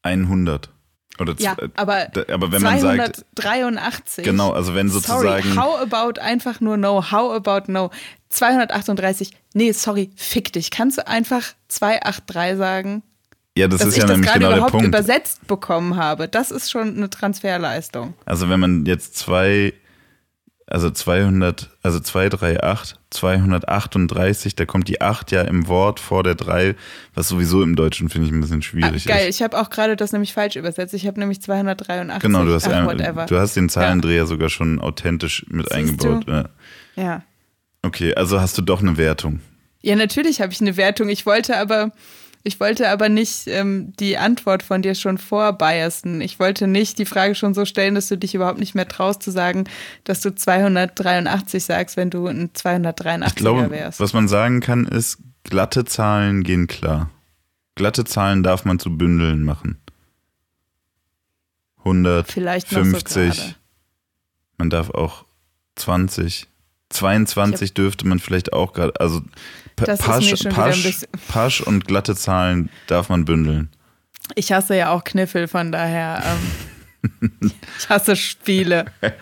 [0.04, 0.70] 100.
[1.20, 4.24] Oder ja, aber, aber wenn man sagt 283.
[4.24, 7.92] Genau, also wenn sozusagen sorry, how about einfach nur no, how about no
[8.30, 9.32] 238.
[9.54, 10.72] Nee, sorry, fick dich.
[10.72, 13.04] Kannst du einfach 283 sagen?
[13.58, 14.86] Ja, das Dass ist ja nämlich genau der Punkt.
[14.86, 18.14] übersetzt bekommen habe, das ist schon eine Transferleistung.
[18.26, 19.74] Also wenn man jetzt zwei
[20.70, 26.76] also 200, also 238, 238, da kommt die 8 ja im Wort vor der 3,
[27.16, 29.36] was sowieso im Deutschen finde ich ein bisschen schwierig ah, geil, ist.
[29.36, 30.94] ich habe auch gerade das nämlich falsch übersetzt.
[30.94, 32.22] Ich habe nämlich 283.
[32.22, 34.26] Genau, du hast, Ach, ein, du hast den Zahlendreher ja.
[34.26, 36.26] sogar schon authentisch mit Siehst eingebaut.
[36.28, 36.50] Ja.
[36.96, 37.24] ja.
[37.82, 39.40] Okay, also hast du doch eine Wertung.
[39.82, 41.10] Ja, natürlich habe ich eine Wertung.
[41.10, 41.92] Ich wollte aber
[42.44, 46.22] ich wollte aber nicht ähm, die Antwort von dir schon vorbiasen.
[46.22, 49.22] Ich wollte nicht die Frage schon so stellen, dass du dich überhaupt nicht mehr traust
[49.22, 49.66] zu sagen,
[50.06, 54.00] dass du 283 sagst, wenn du ein 283er ich glaube, wärst.
[54.00, 57.10] Was man sagen kann, ist, glatte Zahlen gehen klar.
[57.76, 59.78] Glatte Zahlen darf man zu Bündeln machen.
[61.80, 63.34] 100, Vielleicht 50.
[63.34, 63.44] So
[64.58, 65.26] man darf auch
[65.76, 66.48] 20.
[66.90, 69.22] 22 dürfte man vielleicht auch gerade, also
[69.86, 73.70] das Pasch, Pasch, Pasch und glatte Zahlen darf man bündeln.
[74.36, 76.24] Ich hasse ja auch Kniffel, von daher.
[77.22, 77.32] Ähm,
[77.78, 78.86] ich hasse Spiele.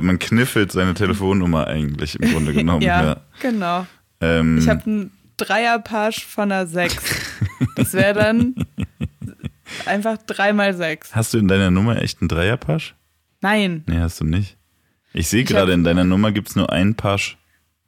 [0.00, 2.82] man kniffelt seine Telefonnummer eigentlich im Grunde genommen.
[2.82, 3.86] ja, ja, genau.
[4.20, 6.96] Ähm, ich habe einen Dreierpasch von einer 6.
[7.76, 8.54] Das wäre dann
[9.86, 11.14] einfach 3 mal 6.
[11.14, 12.94] Hast du in deiner Nummer echt einen Dreierpasch?
[13.40, 13.84] Nein.
[13.86, 14.56] Nee, hast du nicht.
[15.12, 17.36] Ich sehe gerade, in deiner Nummer gibt es nur einen Pasch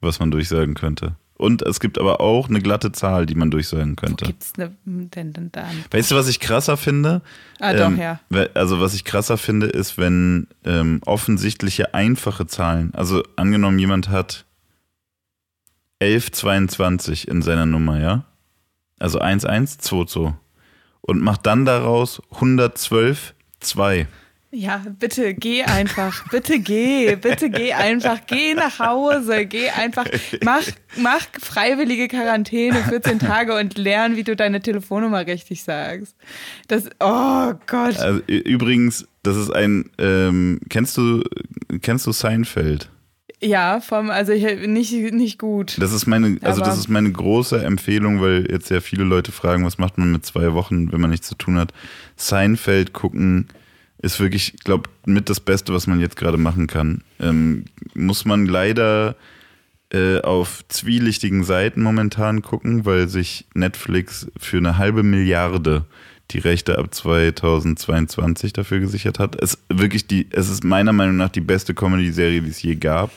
[0.07, 1.17] was man durchsagen könnte.
[1.39, 4.25] Und es gibt aber auch eine glatte Zahl, die man durchsagen könnte.
[4.25, 5.85] Wo gibt's eine denn, denn dann?
[5.91, 7.21] Weißt du, was ich krasser finde?
[7.61, 8.21] Ah, ähm, doch, ja.
[8.55, 14.47] Also, was ich krasser finde, ist, wenn ähm, offensichtliche einfache Zahlen, also angenommen, jemand hat
[16.01, 18.25] 1122 in seiner Nummer, ja?
[18.99, 20.33] Also 1122
[21.03, 24.07] und macht dann daraus 112 2.
[24.59, 30.07] Ja, bitte geh einfach, bitte geh, bitte geh einfach, geh nach Hause, geh einfach,
[30.43, 30.63] mach,
[30.97, 36.17] mach freiwillige Quarantäne 14 Tage und lern, wie du deine Telefonnummer richtig sagst.
[36.69, 37.99] Das, oh Gott.
[37.99, 41.23] Also, übrigens, das ist ein, ähm, kennst du,
[41.83, 42.89] kennst du Seinfeld?
[43.43, 45.77] Ja, vom, also ich, nicht, nicht gut.
[45.79, 49.67] Das ist meine, also das ist meine große Empfehlung, weil jetzt ja viele Leute fragen,
[49.67, 51.75] was macht man mit zwei Wochen, wenn man nichts zu tun hat.
[52.17, 53.49] Seinfeld gucken,
[53.99, 57.03] ist wirklich, ich glaube, mit das Beste, was man jetzt gerade machen kann.
[57.19, 59.17] Ähm, muss man leider
[59.93, 65.85] äh, auf zwielichtigen Seiten momentan gucken, weil sich Netflix für eine halbe Milliarde
[66.33, 69.41] die Rechte ab 2022 dafür gesichert hat.
[69.41, 73.11] Es wirklich die, es ist meiner Meinung nach die beste Comedy-Serie, die es je gab.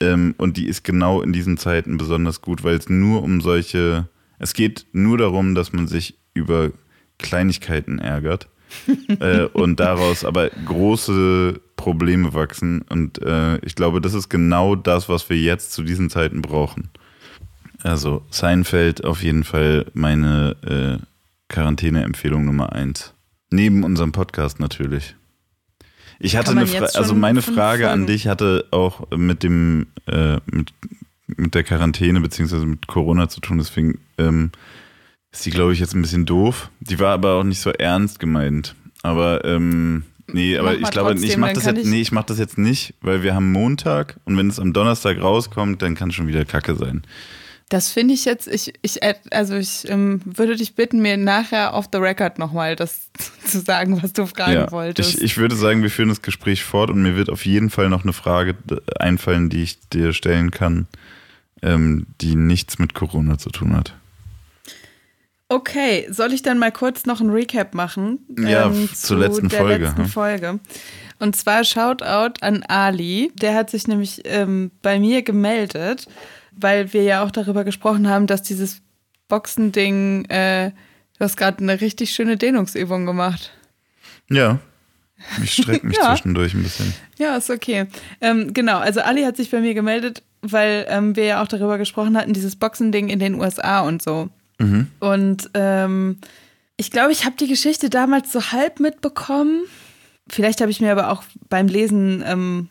[0.00, 4.08] Ähm, und die ist genau in diesen Zeiten besonders gut, weil es nur um solche,
[4.38, 6.70] es geht nur darum, dass man sich über
[7.18, 8.48] Kleinigkeiten ärgert
[9.20, 12.82] äh, und daraus aber große Probleme wachsen.
[12.82, 16.90] Und äh, ich glaube, das ist genau das, was wir jetzt zu diesen Zeiten brauchen.
[17.82, 20.56] Also Seinfeld auf jeden Fall meine
[21.00, 21.04] äh,
[21.48, 23.14] Quarantäne-Empfehlung Nummer eins.
[23.50, 25.16] Neben unserem Podcast natürlich.
[26.18, 30.72] Ich hatte eine Frage, also meine Frage an dich hatte auch mit dem, äh, mit,
[31.26, 34.52] mit der Quarantäne beziehungsweise mit Corona zu tun, deswegen ähm,
[35.32, 36.70] ist die, glaube ich, jetzt ein bisschen doof.
[36.80, 38.74] Die war aber auch nicht so ernst gemeint.
[39.02, 42.38] Aber ähm, nee, aber ich glaube, trotzdem, ich mache das jetzt, nee, ich mach das
[42.38, 46.14] jetzt nicht, weil wir haben Montag und wenn es am Donnerstag rauskommt, dann kann es
[46.14, 47.02] schon wieder Kacke sein.
[47.72, 51.86] Das finde ich jetzt, ich, ich, also ich ähm, würde dich bitten, mir nachher off
[51.90, 53.08] the record nochmal das
[53.46, 55.14] zu sagen, was du fragen ja, wolltest.
[55.16, 57.88] Ich, ich würde sagen, wir führen das Gespräch fort und mir wird auf jeden Fall
[57.88, 58.54] noch eine Frage
[58.98, 60.86] einfallen, die ich dir stellen kann,
[61.62, 63.94] ähm, die nichts mit Corona zu tun hat.
[65.52, 68.20] Okay, soll ich dann mal kurz noch ein Recap machen?
[68.38, 69.84] Ja, ähm, zur zu letzten der Folge.
[69.84, 70.60] Letzten Folge.
[71.18, 73.30] Und zwar Shoutout an Ali.
[73.34, 76.06] Der hat sich nämlich ähm, bei mir gemeldet,
[76.52, 78.80] weil wir ja auch darüber gesprochen haben, dass dieses
[79.28, 83.52] Boxending, äh, du hast gerade eine richtig schöne Dehnungsübung gemacht.
[84.30, 84.58] Ja.
[85.42, 86.14] Ich strecke mich ja.
[86.14, 86.94] zwischendurch ein bisschen.
[87.18, 87.88] Ja, ist okay.
[88.22, 91.76] Ähm, genau, also Ali hat sich bei mir gemeldet, weil ähm, wir ja auch darüber
[91.76, 94.30] gesprochen hatten, dieses Boxending in den USA und so.
[94.62, 94.88] Mhm.
[95.00, 96.18] Und ähm,
[96.76, 99.62] ich glaube, ich habe die Geschichte damals so halb mitbekommen.
[100.28, 102.68] Vielleicht habe ich mir aber auch beim Lesen ähm,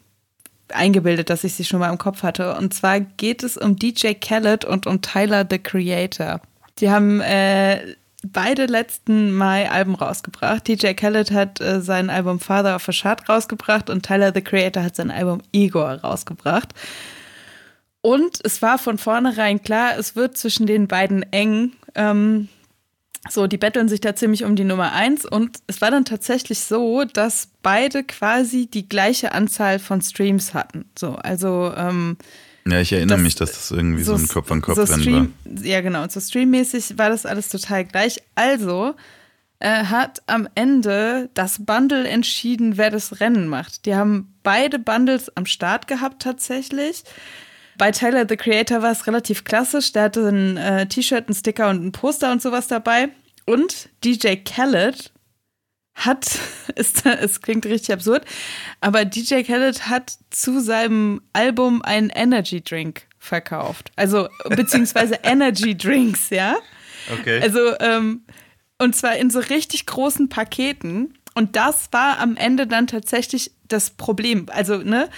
[0.74, 2.56] eingebildet, dass ich sie schon mal im Kopf hatte.
[2.56, 6.42] Und zwar geht es um DJ Khaled und um Tyler the Creator.
[6.80, 10.68] Die haben äh, beide letzten Mai Alben rausgebracht.
[10.68, 14.84] DJ Khaled hat äh, sein Album Father of a Shard rausgebracht und Tyler the Creator
[14.84, 16.74] hat sein Album Igor rausgebracht.
[18.02, 21.74] Und es war von vornherein klar, es wird zwischen den beiden eng.
[21.96, 22.48] Ähm,
[23.30, 25.26] so, die betteln sich da ziemlich um die Nummer eins.
[25.26, 30.86] Und es war dann tatsächlich so, dass beide quasi die gleiche Anzahl von Streams hatten.
[30.98, 31.72] So, also.
[31.76, 32.18] Ähm,
[32.66, 35.66] ja, ich erinnere das, mich, dass das irgendwie so, so ein Kopf-an-Kopf-Rennen so war.
[35.66, 36.04] Ja, genau.
[36.04, 38.22] Und so streammäßig war das alles total gleich.
[38.36, 38.96] Also
[39.60, 43.86] äh, hat am Ende das Bundle entschieden, wer das Rennen macht.
[43.86, 47.04] Die haben beide Bundles am Start gehabt tatsächlich.
[47.82, 49.92] Bei Tyler the Creator war es relativ klassisch.
[49.92, 53.10] Der hatte ein äh, T-Shirt, ein Sticker und ein Poster und sowas dabei.
[53.48, 55.12] Und DJ Khaled
[55.96, 56.38] hat,
[56.76, 58.24] ist, es klingt richtig absurd,
[58.82, 63.92] aber DJ Khaled hat zu seinem Album einen Energy Drink verkauft.
[63.96, 66.58] Also, beziehungsweise Energy Drinks, ja.
[67.12, 67.42] Okay.
[67.42, 68.26] Also, ähm,
[68.78, 71.18] und zwar in so richtig großen Paketen.
[71.34, 74.46] Und das war am Ende dann tatsächlich das Problem.
[74.52, 75.10] Also, ne,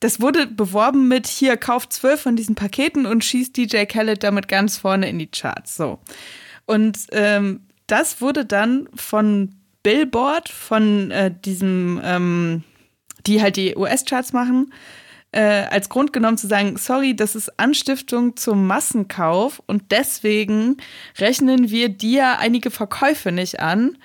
[0.00, 4.48] das wurde beworben mit hier, kauft zwölf von diesen Paketen und schießt DJ Khaled damit
[4.48, 5.76] ganz vorne in die Charts.
[5.76, 5.98] So.
[6.66, 12.64] Und ähm, das wurde dann von Billboard, von äh, diesem, ähm,
[13.26, 14.72] die halt die US-Charts machen,
[15.32, 20.76] äh, als Grund genommen zu sagen, sorry, das ist Anstiftung zum Massenkauf und deswegen
[21.18, 23.96] rechnen wir dir einige Verkäufe nicht an.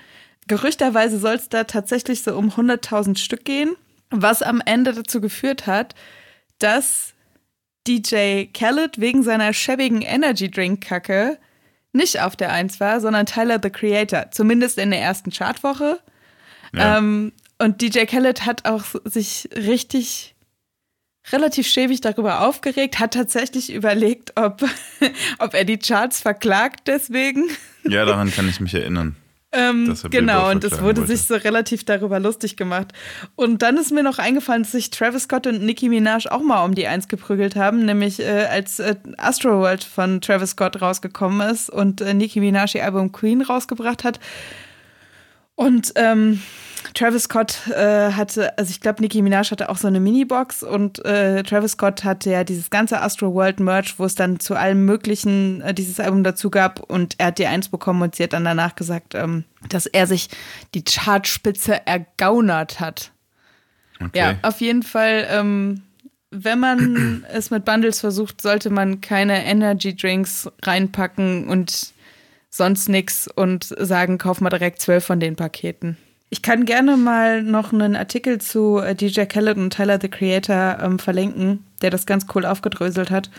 [0.46, 3.74] Gerüchterweise soll es da tatsächlich so um 100.000 Stück gehen.
[4.12, 5.94] Was am Ende dazu geführt hat,
[6.58, 7.14] dass
[7.86, 11.38] DJ Khaled wegen seiner schäbigen Energy Drink Kacke
[11.92, 16.00] nicht auf der Eins war, sondern Tyler the Creator, zumindest in der ersten Chartwoche.
[16.74, 16.98] Ja.
[16.98, 20.34] Ähm, und DJ Khaled hat auch sich richtig
[21.30, 24.62] relativ schäbig darüber aufgeregt, hat tatsächlich überlegt, ob,
[25.38, 27.48] ob er die Charts verklagt deswegen.
[27.84, 29.16] Ja, daran kann ich mich erinnern.
[29.54, 31.16] Ähm, genau, und es wurde wollte.
[31.16, 32.92] sich so relativ darüber lustig gemacht.
[33.36, 36.64] Und dann ist mir noch eingefallen, dass sich Travis Scott und Nicki Minaj auch mal
[36.64, 41.68] um die Eins geprügelt haben, nämlich äh, als äh, Astroworld von Travis Scott rausgekommen ist
[41.68, 44.20] und äh, Nicki Minaj ihr Album Queen rausgebracht hat.
[45.54, 46.40] Und ähm,
[46.94, 51.04] Travis Scott äh, hatte, also ich glaube, Nicki Minaj hatte auch so eine Minibox und
[51.04, 54.84] äh, Travis Scott hatte ja dieses ganze Astro World Merch, wo es dann zu allem
[54.84, 58.32] Möglichen äh, dieses Album dazu gab und er hat die eins bekommen und sie hat
[58.32, 60.28] dann danach gesagt, ähm, dass er sich
[60.74, 63.12] die Chartspitze ergaunert hat.
[64.00, 64.18] Okay.
[64.18, 65.82] Ja, auf jeden Fall, ähm,
[66.30, 71.91] wenn man es mit Bundles versucht, sollte man keine Energy Drinks reinpacken und
[72.52, 75.96] sonst nichts und sagen, kauf mal direkt zwölf von den Paketen.
[76.28, 80.78] Ich kann gerne mal noch einen Artikel zu äh, DJ Khaled und Tyler the Creator
[80.80, 83.30] ähm, verlinken, der das ganz cool aufgedröselt hat.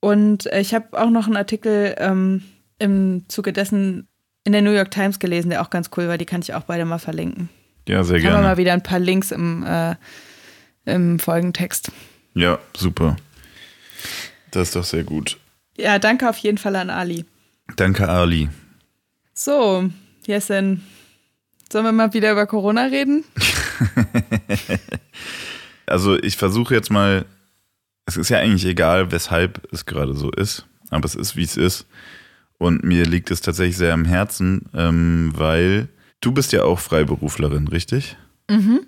[0.00, 2.42] Und äh, ich habe auch noch einen Artikel ähm,
[2.78, 4.08] im Zuge dessen
[4.44, 6.18] in der New York Times gelesen, der auch ganz cool war.
[6.18, 7.48] Die kann ich auch beide mal verlinken.
[7.86, 9.94] Ja, sehr Haben wir mal wieder ein paar Links im, äh,
[10.86, 11.92] im Folgentext.
[12.34, 13.16] Ja, super.
[14.50, 15.38] Das ist doch sehr gut.
[15.76, 17.24] Ja, danke auf jeden Fall an Ali.
[17.76, 18.48] Danke, Ali.
[19.34, 19.88] So,
[20.26, 20.84] Jessen,
[21.70, 23.24] sollen wir mal wieder über Corona reden?
[25.86, 27.24] also ich versuche jetzt mal,
[28.06, 31.56] es ist ja eigentlich egal, weshalb es gerade so ist, aber es ist, wie es
[31.56, 31.86] ist.
[32.58, 35.88] Und mir liegt es tatsächlich sehr am Herzen, ähm, weil
[36.20, 38.16] du bist ja auch Freiberuflerin, richtig?
[38.50, 38.80] Mhm.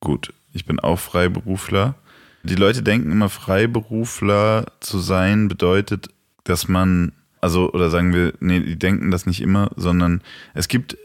[0.00, 1.94] Gut, ich bin auch Freiberufler.
[2.42, 6.08] Die Leute denken immer, Freiberufler zu sein bedeutet,
[6.44, 10.22] dass man, also, oder sagen wir, nee, die denken das nicht immer, sondern
[10.54, 10.96] es gibt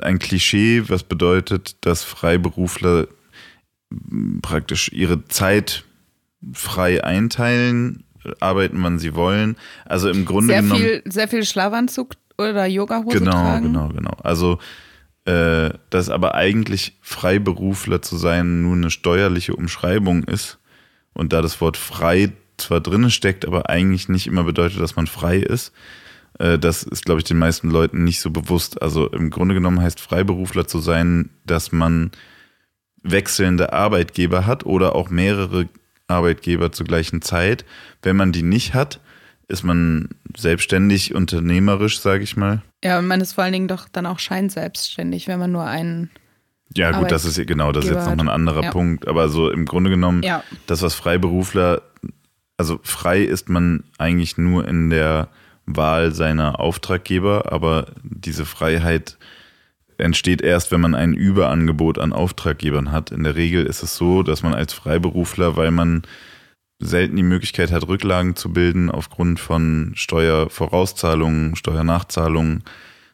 [0.00, 3.08] ein Klischee, was bedeutet, dass Freiberufler
[4.42, 5.84] praktisch ihre Zeit
[6.52, 8.04] frei einteilen,
[8.40, 9.56] arbeiten, wann sie wollen.
[9.84, 10.80] Also im Grunde sehr genommen.
[10.80, 13.66] Viel, sehr viel Schlafanzug oder Yogahose genau, tragen.
[13.66, 14.16] Genau, genau, genau.
[14.22, 14.58] Also
[15.26, 20.58] äh, dass aber eigentlich Freiberufler zu sein nur eine steuerliche Umschreibung ist
[21.14, 25.06] und da das Wort frei zwar drinne steckt, aber eigentlich nicht immer bedeutet, dass man
[25.06, 25.72] frei ist.
[26.38, 28.82] Äh, das ist, glaube ich, den meisten Leuten nicht so bewusst.
[28.82, 32.10] Also im Grunde genommen heißt Freiberufler zu sein, dass man
[33.02, 35.68] wechselnde Arbeitgeber hat oder auch mehrere
[36.08, 37.64] Arbeitgeber zur gleichen Zeit.
[38.02, 39.00] Wenn man die nicht hat,
[39.48, 42.62] ist man selbstständig, unternehmerisch, sage ich mal.
[42.82, 46.10] Ja, und man ist vor allen Dingen doch dann auch scheinselbstständig, wenn man nur einen.
[46.74, 48.70] Ja, gut, das ist genau, das ist jetzt nochmal ein anderer ja.
[48.70, 49.06] Punkt.
[49.06, 50.42] Aber so im Grunde genommen, ja.
[50.66, 51.82] das, was Freiberufler,
[52.56, 55.28] also frei ist man eigentlich nur in der
[55.66, 59.18] Wahl seiner Auftraggeber, aber diese Freiheit
[59.98, 63.10] entsteht erst, wenn man ein Überangebot an Auftraggebern hat.
[63.10, 66.02] In der Regel ist es so, dass man als Freiberufler, weil man
[66.78, 72.64] selten die Möglichkeit hat, Rücklagen zu bilden aufgrund von Steuervorauszahlungen, Steuernachzahlungen,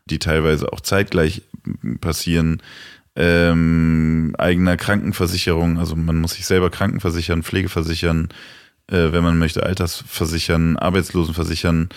[0.07, 1.43] die teilweise auch zeitgleich
[2.01, 2.61] passieren,
[3.15, 8.29] ähm, eigener Krankenversicherung, also man muss sich selber Krankenversichern, Pflegeversichern,
[8.93, 11.89] äh, wenn man möchte, Altersversichern, Arbeitslosenversichern,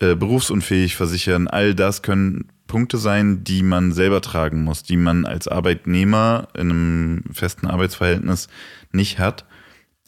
[0.00, 5.26] äh, berufsunfähig versichern, all das können Punkte sein, die man selber tragen muss, die man
[5.26, 8.48] als Arbeitnehmer in einem festen Arbeitsverhältnis
[8.92, 9.46] nicht hat.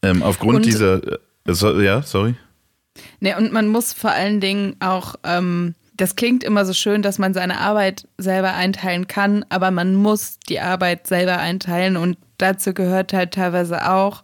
[0.03, 2.37] Ähm, aufgrund und, dieser, äh, so, ja, sorry.
[3.19, 7.19] Ne, und man muss vor allen Dingen auch, ähm, das klingt immer so schön, dass
[7.19, 12.73] man seine Arbeit selber einteilen kann, aber man muss die Arbeit selber einteilen und dazu
[12.73, 14.23] gehört halt teilweise auch,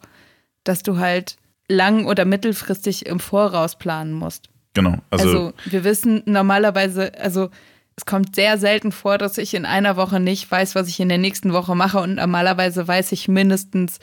[0.65, 1.37] dass du halt
[1.69, 4.49] lang- oder mittelfristig im Voraus planen musst.
[4.75, 4.99] Genau.
[5.11, 7.51] Also, also wir wissen normalerweise, also
[7.97, 11.09] es kommt sehr selten vor, dass ich in einer Woche nicht weiß, was ich in
[11.09, 13.99] der nächsten Woche mache und normalerweise weiß ich mindestens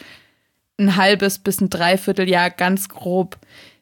[0.80, 3.38] ein halbes bis ein Dreivierteljahr ganz grob,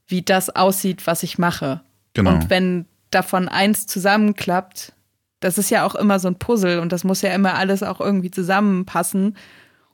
[0.08, 1.82] wie das aussieht, was ich mache.
[2.14, 2.32] Genau.
[2.32, 4.92] Und wenn davon eins zusammenklappt,
[5.40, 8.02] das ist ja auch immer so ein Puzzle und das muss ja immer alles auch
[8.02, 9.38] irgendwie zusammenpassen.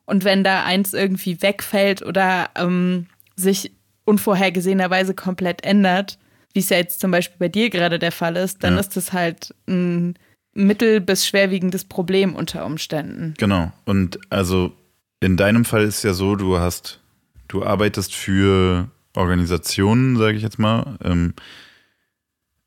[0.05, 3.71] Und wenn da eins irgendwie wegfällt oder ähm, sich
[4.07, 6.17] unvorhergesehenerweise komplett ändert,
[6.53, 8.79] wie es ja jetzt zum Beispiel bei dir gerade der Fall ist, dann ja.
[8.79, 10.17] ist das halt ein
[10.53, 13.35] mittel- bis schwerwiegendes Problem unter Umständen.
[13.37, 13.71] Genau.
[13.85, 14.71] Und also
[15.19, 16.99] in deinem Fall ist ja so, du hast,
[17.47, 21.33] du arbeitest für Organisationen, sage ich jetzt mal, ähm,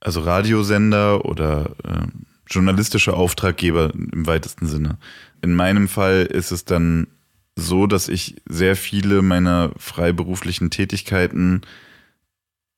[0.00, 2.07] also Radiosender oder äh,
[2.48, 4.98] journalistische Auftraggeber im weitesten Sinne.
[5.42, 7.07] In meinem Fall ist es dann
[7.61, 11.62] so, dass ich sehr viele meiner freiberuflichen Tätigkeiten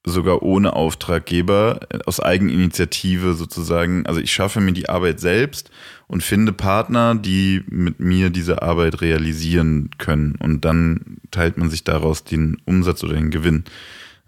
[0.05, 4.07] sogar ohne Auftraggeber, äh, aus Eigeninitiative sozusagen.
[4.07, 5.71] Also ich schaffe mir die Arbeit selbst
[6.09, 10.37] und finde Partner, die mit mir diese Arbeit realisieren können.
[10.37, 13.65] Und dann teilt man sich daraus den Umsatz oder den Gewinn.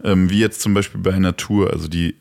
[0.03, 1.73] Ähm, wie jetzt zum Beispiel bei einer Tour.
[1.73, 2.17] Also die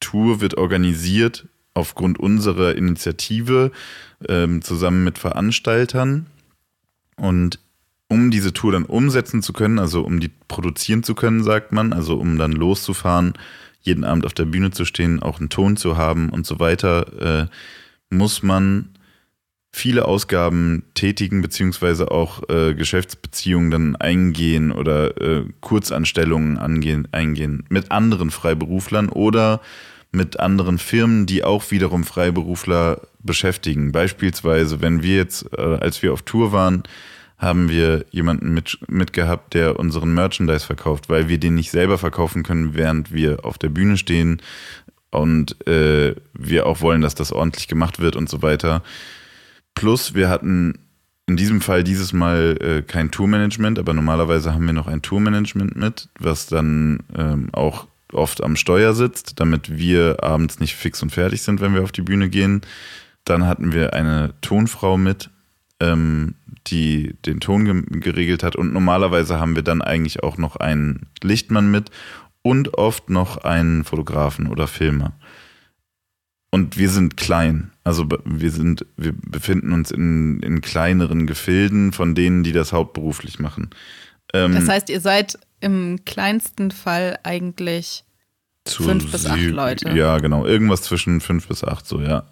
[0.00, 3.70] Tour wird organisiert aufgrund unserer Initiative
[4.28, 6.26] ähm, zusammen mit Veranstaltern.
[7.16, 7.58] Und
[8.10, 11.92] um diese Tour dann umsetzen zu können, also um die produzieren zu können, sagt man,
[11.92, 13.34] also um dann loszufahren,
[13.82, 17.44] jeden Abend auf der Bühne zu stehen, auch einen Ton zu haben und so weiter,
[17.44, 17.46] äh,
[18.10, 18.90] muss man
[19.72, 27.92] viele Ausgaben tätigen, beziehungsweise auch äh, Geschäftsbeziehungen dann eingehen oder äh, Kurzanstellungen angehen, eingehen mit
[27.92, 29.60] anderen Freiberuflern oder
[30.10, 33.92] mit anderen Firmen, die auch wiederum Freiberufler beschäftigen.
[33.92, 36.82] Beispielsweise, wenn wir jetzt, äh, als wir auf Tour waren,
[37.40, 42.42] haben wir jemanden mit, mitgehabt, der unseren Merchandise verkauft, weil wir den nicht selber verkaufen
[42.42, 44.42] können, während wir auf der Bühne stehen
[45.10, 48.82] und äh, wir auch wollen, dass das ordentlich gemacht wird und so weiter.
[49.74, 50.74] Plus, wir hatten
[51.26, 55.76] in diesem Fall dieses Mal äh, kein Tourmanagement, aber normalerweise haben wir noch ein Tourmanagement
[55.76, 61.10] mit, was dann ähm, auch oft am Steuer sitzt, damit wir abends nicht fix und
[61.10, 62.60] fertig sind, wenn wir auf die Bühne gehen.
[63.24, 65.30] Dann hatten wir eine Tonfrau mit,
[65.80, 66.34] ähm,
[66.66, 68.56] die den Ton ge geregelt hat.
[68.56, 71.90] Und normalerweise haben wir dann eigentlich auch noch einen Lichtmann mit
[72.42, 75.12] und oft noch einen Fotografen oder Filmer.
[76.50, 77.70] Und wir sind klein.
[77.84, 83.38] Also wir sind, wir befinden uns in, in kleineren Gefilden von denen, die das hauptberuflich
[83.38, 83.70] machen.
[84.34, 88.04] Ähm, das heißt, ihr seid im kleinsten Fall eigentlich
[88.66, 89.90] fünf bis acht Leute.
[89.90, 90.44] Ja, genau.
[90.44, 92.24] Irgendwas zwischen fünf bis acht, so, ja.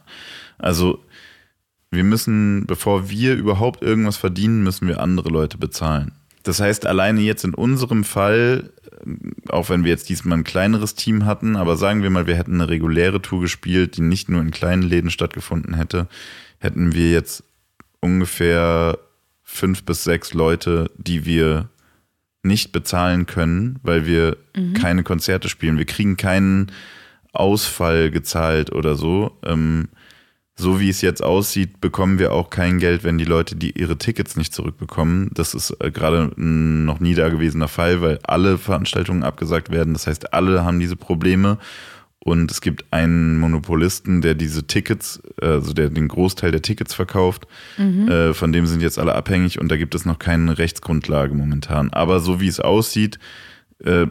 [0.59, 1.05] Also
[1.91, 6.12] wir müssen, bevor wir überhaupt irgendwas verdienen, müssen wir andere Leute bezahlen.
[6.43, 8.70] Das heißt, alleine jetzt in unserem Fall,
[9.49, 12.55] auch wenn wir jetzt diesmal ein kleineres Team hatten, aber sagen wir mal, wir hätten
[12.55, 16.09] eine reguläre Tour gespielt, die nicht nur in kleinen Läden stattgefunden hätte,
[16.59, 17.45] hätten wir jetzt
[18.01, 18.99] ungefähr
[19.43, 21.68] fünf bis sechs Leute, die wir
[22.43, 24.74] nicht bezahlen können, weil wir mhm.
[24.74, 25.78] keine Konzerte spielen.
[25.78, 26.70] Wir kriegen keinen
[27.32, 29.36] Ausfall gezahlt oder so.
[29.45, 29.89] Ähm,
[30.59, 33.97] so wie es jetzt aussieht, bekommen wir auch kein Geld, wenn die Leute die ihre
[33.97, 35.31] Tickets nicht zurückbekommen.
[35.33, 39.93] Das ist äh, gerade ein noch nie dagewesener Fall, weil alle Veranstaltungen abgesagt werden.
[39.93, 41.59] Das heißt, alle haben diese Probleme.
[42.19, 47.47] Und es gibt einen Monopolisten, der diese Tickets, also der den Großteil der Tickets verkauft.
[47.79, 48.09] Mhm.
[48.09, 51.91] Äh, von dem sind jetzt alle abhängig und da gibt es noch keine Rechtsgrundlage momentan.
[51.91, 53.21] Aber so wie es aussieht,
[53.85, 54.07] äh,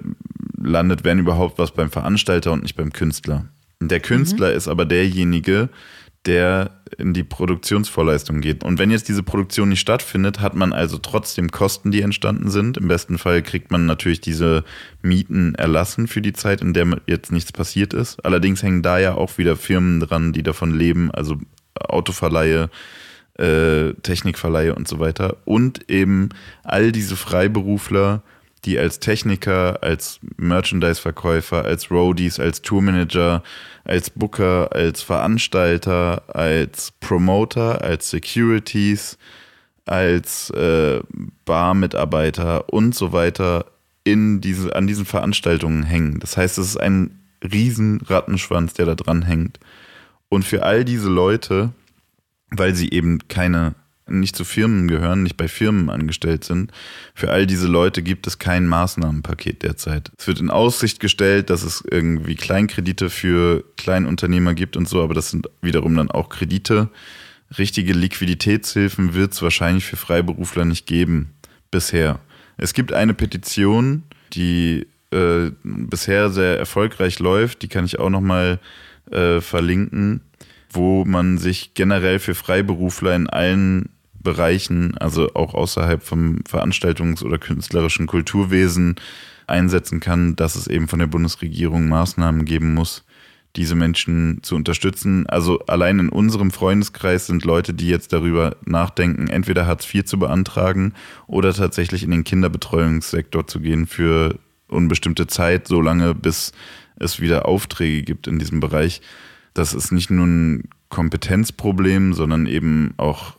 [0.58, 3.46] landet, wenn überhaupt, was beim Veranstalter und nicht beim Künstler.
[3.82, 4.58] Der Künstler mhm.
[4.58, 5.70] ist aber derjenige,
[6.26, 8.64] der in die Produktionsvorleistung geht.
[8.64, 12.78] Und wenn jetzt diese Produktion nicht stattfindet, hat man also trotzdem Kosten, die entstanden sind.
[12.78, 14.64] Im besten Fall kriegt man natürlich diese
[15.02, 18.24] Mieten erlassen für die Zeit, in der jetzt nichts passiert ist.
[18.26, 21.38] Allerdings hängen da ja auch wieder Firmen dran, die davon leben, also
[21.80, 22.70] Autoverleihe,
[23.38, 25.38] äh, Technikverleihe und so weiter.
[25.46, 26.30] Und eben
[26.64, 28.24] all diese Freiberufler,
[28.66, 33.44] die als Techniker, als Merchandise-Verkäufer, als Roadies, als Tourmanager,
[33.84, 39.18] als Booker, als Veranstalter, als Promoter, als Securities,
[39.86, 41.00] als äh,
[41.46, 43.66] Barmitarbeiter und so weiter
[44.04, 46.20] in diese, an diesen Veranstaltungen hängen.
[46.20, 49.60] Das heißt, es ist ein riesen Rattenschwanz, der da dran hängt.
[50.30, 51.72] Und für all diese Leute,
[52.50, 53.76] weil sie eben keine
[54.10, 56.72] nicht zu Firmen gehören, nicht bei Firmen angestellt sind.
[57.14, 60.12] Für all diese Leute gibt es kein Maßnahmenpaket derzeit.
[60.18, 65.14] Es wird in Aussicht gestellt, dass es irgendwie Kleinkredite für Kleinunternehmer gibt und so, aber
[65.14, 66.90] das sind wiederum dann auch Kredite.
[67.58, 71.34] Richtige Liquiditätshilfen wird es wahrscheinlich für Freiberufler nicht geben
[71.72, 72.20] bisher.
[72.58, 74.04] Es gibt eine Petition,
[74.34, 78.60] die äh, bisher sehr erfolgreich läuft, die kann ich auch nochmal
[79.12, 80.22] äh, verlinken,
[80.70, 83.90] wo man sich generell für Freiberufler in allen
[84.28, 88.96] Bereichen, also auch außerhalb vom Veranstaltungs- oder künstlerischen Kulturwesen
[89.48, 93.06] einsetzen kann, dass es eben von der Bundesregierung Maßnahmen geben muss,
[93.56, 95.26] diese Menschen zu unterstützen.
[95.28, 100.20] Also allein in unserem Freundeskreis sind Leute, die jetzt darüber nachdenken, entweder Hartz IV zu
[100.20, 100.94] beantragen
[101.26, 106.52] oder tatsächlich in den Kinderbetreuungssektor zu gehen für unbestimmte Zeit, solange bis
[106.98, 109.02] es wieder Aufträge gibt in diesem Bereich.
[109.54, 113.37] Das ist nicht nur ein Kompetenzproblem, sondern eben auch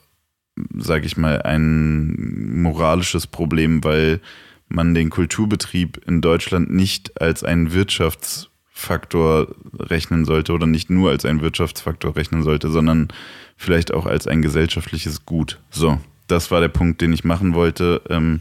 [0.77, 4.21] sage ich mal, ein moralisches Problem, weil
[4.69, 11.25] man den Kulturbetrieb in Deutschland nicht als einen Wirtschaftsfaktor rechnen sollte oder nicht nur als
[11.25, 13.09] einen Wirtschaftsfaktor rechnen sollte, sondern
[13.57, 15.59] vielleicht auch als ein gesellschaftliches Gut.
[15.71, 18.03] So, das war der Punkt, den ich machen wollte.
[18.09, 18.41] Ähm,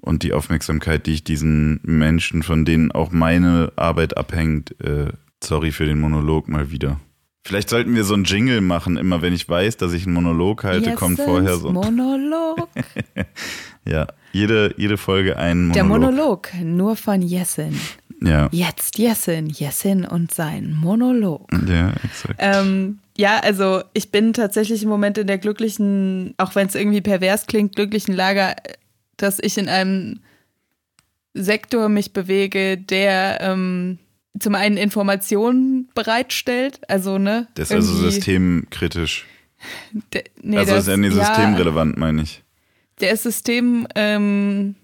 [0.00, 5.12] und die Aufmerksamkeit, die ich diesen Menschen, von denen auch meine Arbeit abhängt, äh,
[5.42, 6.98] sorry für den Monolog mal wieder.
[7.44, 10.64] Vielleicht sollten wir so einen Jingle machen, immer wenn ich weiß, dass ich einen Monolog
[10.64, 11.72] halte, Jessens kommt vorher so.
[11.72, 12.68] Monolog.
[13.86, 15.74] ja, jede, jede Folge ein Monolog.
[15.74, 17.80] Der Monolog, nur von Jessen.
[18.22, 18.48] Ja.
[18.52, 21.48] Jetzt Jessen, Jessen und sein Monolog.
[21.66, 22.34] Ja, exakt.
[22.38, 27.00] Ähm, ja, also ich bin tatsächlich im Moment in der glücklichen, auch wenn es irgendwie
[27.00, 28.54] pervers klingt, glücklichen Lager,
[29.16, 30.20] dass ich in einem
[31.32, 33.98] Sektor mich bewege, der ähm,
[34.38, 37.48] zum einen Informationen bereitstellt, also ne.
[37.54, 39.26] Das ist also systemkritisch.
[40.14, 42.42] De, nee, also das, ist ja nicht ja, systemrelevant, meine ich.
[43.00, 44.74] Der ist System, ähm,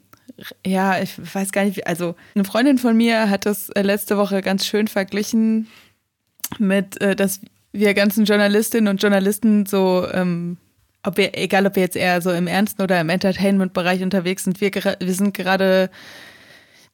[0.66, 4.42] ja, ich weiß gar nicht, also eine Freundin von mir hat das äh, letzte Woche
[4.42, 5.68] ganz schön verglichen
[6.58, 7.40] mit, äh, dass
[7.72, 10.56] wir ganzen Journalistinnen und Journalisten so, ähm,
[11.02, 14.60] ob wir, egal ob wir jetzt eher so im Ernsten oder im Entertainment-Bereich unterwegs sind,
[14.60, 15.90] wir, wir sind gerade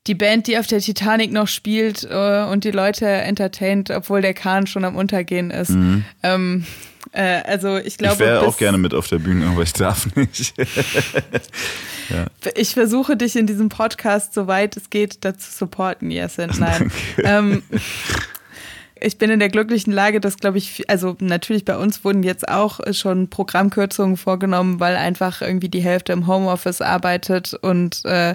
[0.06, 4.34] die Band, die auf der Titanic noch spielt äh, und die Leute entertaint, obwohl der
[4.34, 5.70] Kahn schon am Untergehen ist.
[5.70, 6.04] Mhm.
[6.22, 6.66] Ähm,
[7.12, 8.14] äh, also ich glaube.
[8.14, 10.54] Ich wäre auch gerne mit auf der Bühne, aber ich darf nicht.
[12.08, 12.26] ja.
[12.56, 16.50] Ich versuche dich in diesem Podcast, soweit es geht, dazu supporten, Jessen.
[16.58, 16.90] Nein.
[17.18, 17.62] Ähm,
[19.00, 22.48] ich bin in der glücklichen Lage, dass, glaube ich, also natürlich bei uns wurden jetzt
[22.48, 28.34] auch schon Programmkürzungen vorgenommen, weil einfach irgendwie die Hälfte im Homeoffice arbeitet und äh,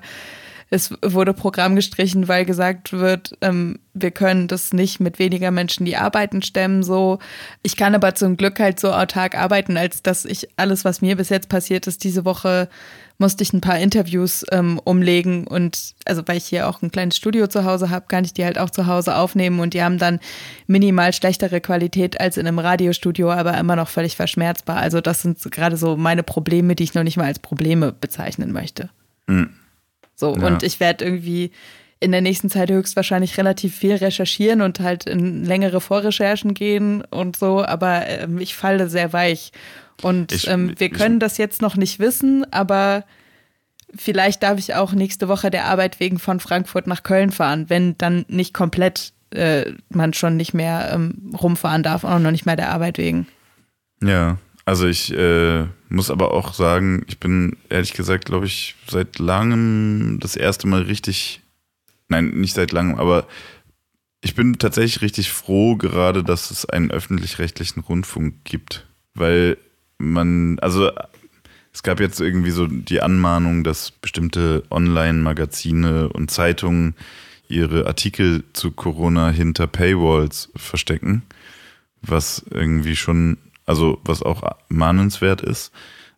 [0.69, 5.85] es wurde Programm gestrichen, weil gesagt wird, ähm, wir können das nicht mit weniger Menschen,
[5.85, 6.83] die arbeiten, stemmen.
[6.83, 7.19] So,
[7.63, 11.15] ich kann aber zum Glück halt so autark arbeiten, als dass ich alles, was mir
[11.15, 12.67] bis jetzt passiert ist, diese Woche
[13.17, 17.17] musste ich ein paar Interviews ähm, umlegen und also weil ich hier auch ein kleines
[17.17, 19.97] Studio zu Hause habe, kann ich die halt auch zu Hause aufnehmen und die haben
[19.97, 20.19] dann
[20.67, 24.77] minimal schlechtere Qualität als in einem Radiostudio, aber immer noch völlig verschmerzbar.
[24.77, 28.51] Also das sind gerade so meine Probleme, die ich noch nicht mal als Probleme bezeichnen
[28.51, 28.89] möchte.
[29.25, 29.49] Mhm.
[30.17, 30.45] So, ja.
[30.45, 31.51] und ich werde irgendwie
[31.99, 37.37] in der nächsten Zeit höchstwahrscheinlich relativ viel recherchieren und halt in längere Vorrecherchen gehen und
[37.37, 39.51] so, aber ähm, ich falle sehr weich.
[40.03, 43.03] Und ich, ähm, wir können ich, das jetzt noch nicht wissen, aber
[43.95, 47.97] vielleicht darf ich auch nächste Woche der Arbeit wegen von Frankfurt nach Köln fahren, wenn
[47.97, 52.55] dann nicht komplett äh, man schon nicht mehr ähm, rumfahren darf, auch noch nicht mehr
[52.55, 53.27] der Arbeit wegen.
[54.03, 59.19] Ja, also ich äh, muss aber auch sagen, ich bin ehrlich gesagt, glaube ich, seit
[59.19, 61.41] langem das erste Mal richtig,
[62.09, 63.27] nein, nicht seit langem, aber
[64.21, 69.57] ich bin tatsächlich richtig froh gerade, dass es einen öffentlich-rechtlichen Rundfunk gibt, weil
[69.97, 70.91] man, also
[71.73, 76.95] es gab jetzt irgendwie so die Anmahnung, dass bestimmte Online-Magazine und Zeitungen
[77.47, 81.21] ihre Artikel zu Corona hinter Paywalls verstecken,
[82.01, 85.71] was irgendwie schon also was auch mahnenswert ist.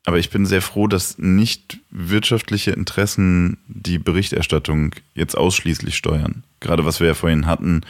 [0.05, 6.43] Aber ich bin sehr froh, dass nicht wirtschaftliche Interessen die Berichterstattung jetzt ausschließlich steuern.
[6.61, 7.81] Gerade was wir ja vorhin hatten,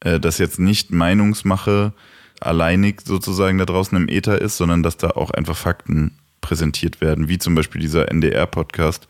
[0.00, 1.92] äh, dass jetzt nicht Meinungsmache
[2.40, 7.28] alleinig sozusagen da draußen im Äther ist, sondern dass da auch einfach Fakten präsentiert werden,
[7.28, 9.06] wie zum Beispiel dieser NDR-Podcast.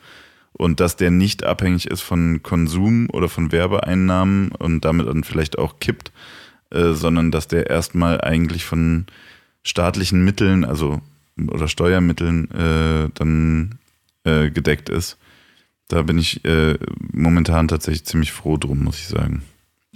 [0.53, 5.59] Und dass der nicht abhängig ist von Konsum oder von Werbeeinnahmen und damit dann vielleicht
[5.59, 6.13] auch kippt,
[6.71, 9.07] äh, sondern dass der erstmal eigentlich von
[9.63, 11.01] staatlichen Mitteln, also
[11.49, 13.79] oder Steuermitteln äh, dann
[14.25, 15.19] äh, gedeckt ist.
[15.89, 16.79] Da bin ich äh,
[17.13, 19.43] momentan tatsächlich ziemlich froh drum, muss ich sagen.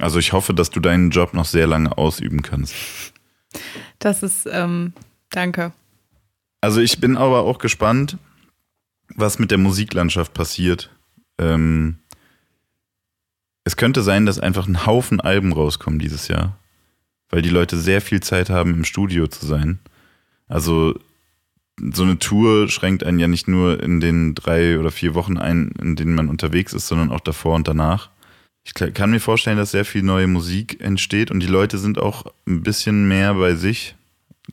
[0.01, 2.75] Also ich hoffe, dass du deinen Job noch sehr lange ausüben kannst.
[3.99, 4.93] Das ist, ähm,
[5.31, 5.73] danke.
[6.61, 8.19] Also ich bin aber auch gespannt,
[9.14, 10.91] was mit der Musiklandschaft passiert.
[11.39, 11.99] Ähm,
[13.64, 16.59] es könnte sein, dass einfach ein Haufen Alben rauskommen dieses Jahr
[17.31, 19.79] weil die Leute sehr viel Zeit haben, im Studio zu sein.
[20.49, 20.99] Also
[21.93, 25.72] so eine Tour schränkt einen ja nicht nur in den drei oder vier Wochen ein,
[25.81, 28.11] in denen man unterwegs ist, sondern auch davor und danach.
[28.64, 32.27] Ich kann mir vorstellen, dass sehr viel neue Musik entsteht und die Leute sind auch
[32.49, 33.95] ein bisschen mehr bei sich,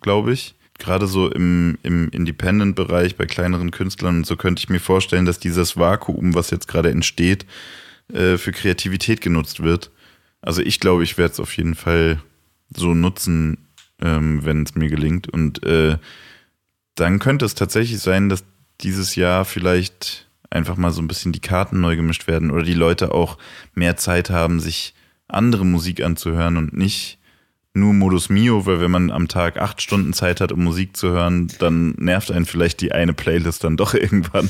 [0.02, 0.56] glaube ich.
[0.78, 5.40] Gerade so im, im Independent-Bereich bei kleineren Künstlern und so könnte ich mir vorstellen, dass
[5.40, 7.46] dieses Vakuum, was jetzt gerade entsteht,
[8.12, 9.92] äh, für Kreativität genutzt wird.
[10.42, 12.22] Also ich glaube, ich werde es auf jeden Fall
[12.76, 13.68] so nutzen,
[14.02, 15.30] ähm, wenn es mir gelingt.
[15.30, 15.98] Und äh,
[16.96, 18.44] dann könnte es tatsächlich sein, dass
[18.82, 22.74] dieses Jahr vielleicht einfach mal so ein bisschen die Karten neu gemischt werden oder die
[22.74, 23.38] Leute auch
[23.74, 24.94] mehr Zeit haben, sich
[25.28, 27.18] andere Musik anzuhören und nicht
[27.74, 31.10] nur Modus Mio, weil wenn man am Tag acht Stunden Zeit hat, um Musik zu
[31.10, 34.50] hören, dann nervt einen vielleicht die eine Playlist dann doch irgendwann.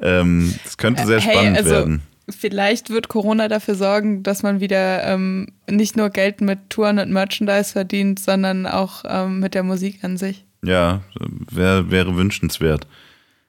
[0.00, 4.60] Ähm, das könnte sehr hey, spannend also, werden vielleicht wird Corona dafür sorgen, dass man
[4.60, 9.62] wieder ähm, nicht nur Geld mit Touren und Merchandise verdient, sondern auch ähm, mit der
[9.62, 10.44] Musik an sich.
[10.62, 11.02] Ja,
[11.50, 12.86] wär, wäre wünschenswert.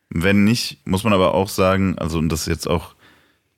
[0.09, 2.95] Wenn nicht, muss man aber auch sagen, also und das ist jetzt auch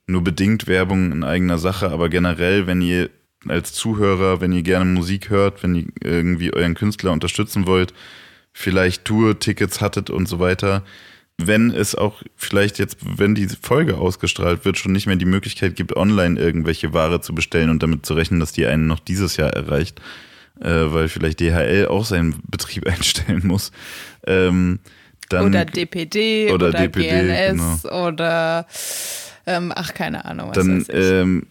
[0.05, 3.09] nur bedingt Werbung in eigener Sache, aber generell, wenn ihr
[3.47, 7.93] als Zuhörer, wenn ihr gerne Musik hört, wenn ihr irgendwie euren Künstler unterstützen wollt,
[8.53, 10.83] vielleicht Tour-Tickets hattet und so weiter,
[11.37, 15.75] wenn es auch vielleicht jetzt, wenn die Folge ausgestrahlt wird, schon nicht mehr die Möglichkeit
[15.75, 19.37] gibt, online irgendwelche Ware zu bestellen und damit zu rechnen, dass die einen noch dieses
[19.37, 20.01] Jahr erreicht,
[20.59, 23.71] äh, weil vielleicht DHL auch seinen Betrieb einstellen muss.
[24.25, 24.79] Ähm,
[25.29, 28.07] dann, oder DPD oder, oder DPD, GLS genau.
[28.07, 28.65] oder
[29.45, 30.49] ähm, ach, keine Ahnung.
[30.49, 31.47] Was dann ähm,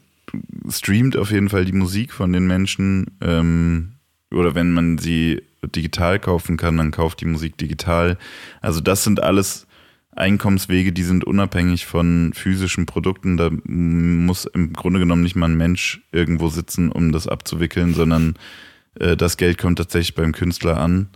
[0.71, 3.93] streamt auf jeden Fall die Musik von den Menschen ähm,
[4.33, 8.19] oder wenn man sie digital kaufen kann, dann kauft die Musik digital.
[8.61, 9.66] Also das sind alles
[10.17, 13.37] Einkommenswege, die sind unabhängig von physischen Produkten.
[13.37, 18.35] Da muss im Grunde genommen nicht mal ein Mensch irgendwo sitzen, um das abzuwickeln, sondern
[18.99, 21.09] äh, das Geld kommt tatsächlich beim Künstler an.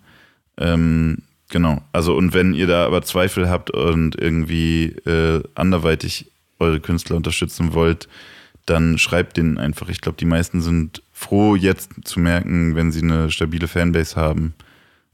[0.59, 1.83] Ähm, genau.
[1.93, 7.73] Also, und wenn ihr da aber Zweifel habt und irgendwie äh, anderweitig eure Künstler unterstützen
[7.73, 8.09] wollt,
[8.67, 9.89] dann schreibt denen einfach.
[9.89, 14.55] Ich glaube, die meisten sind froh, jetzt zu merken, wenn sie eine stabile Fanbase haben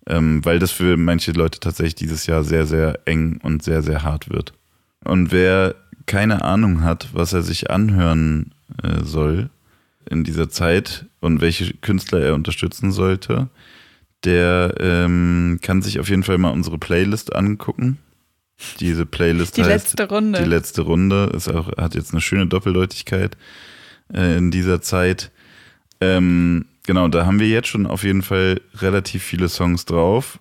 [0.09, 4.03] ähm, weil das für manche Leute tatsächlich dieses Jahr sehr, sehr eng und sehr, sehr
[4.03, 4.53] hart wird.
[5.05, 5.75] Und wer
[6.07, 8.53] keine Ahnung hat, was er sich anhören
[8.83, 9.51] äh, soll
[10.09, 13.49] in dieser Zeit und welche Künstler er unterstützen sollte,
[14.25, 17.99] der ähm, kann sich auf jeden Fall mal unsere Playlist angucken.
[18.81, 20.43] Diese Playlist Die heißt letzte Runde.
[20.43, 21.31] Die letzte Runde.
[21.35, 23.37] Ist auch, hat jetzt eine schöne Doppeldeutigkeit
[24.13, 25.31] äh, in dieser Zeit.
[26.01, 30.39] Ähm, genau, da haben wir jetzt schon auf jeden Fall relativ viele Songs drauf.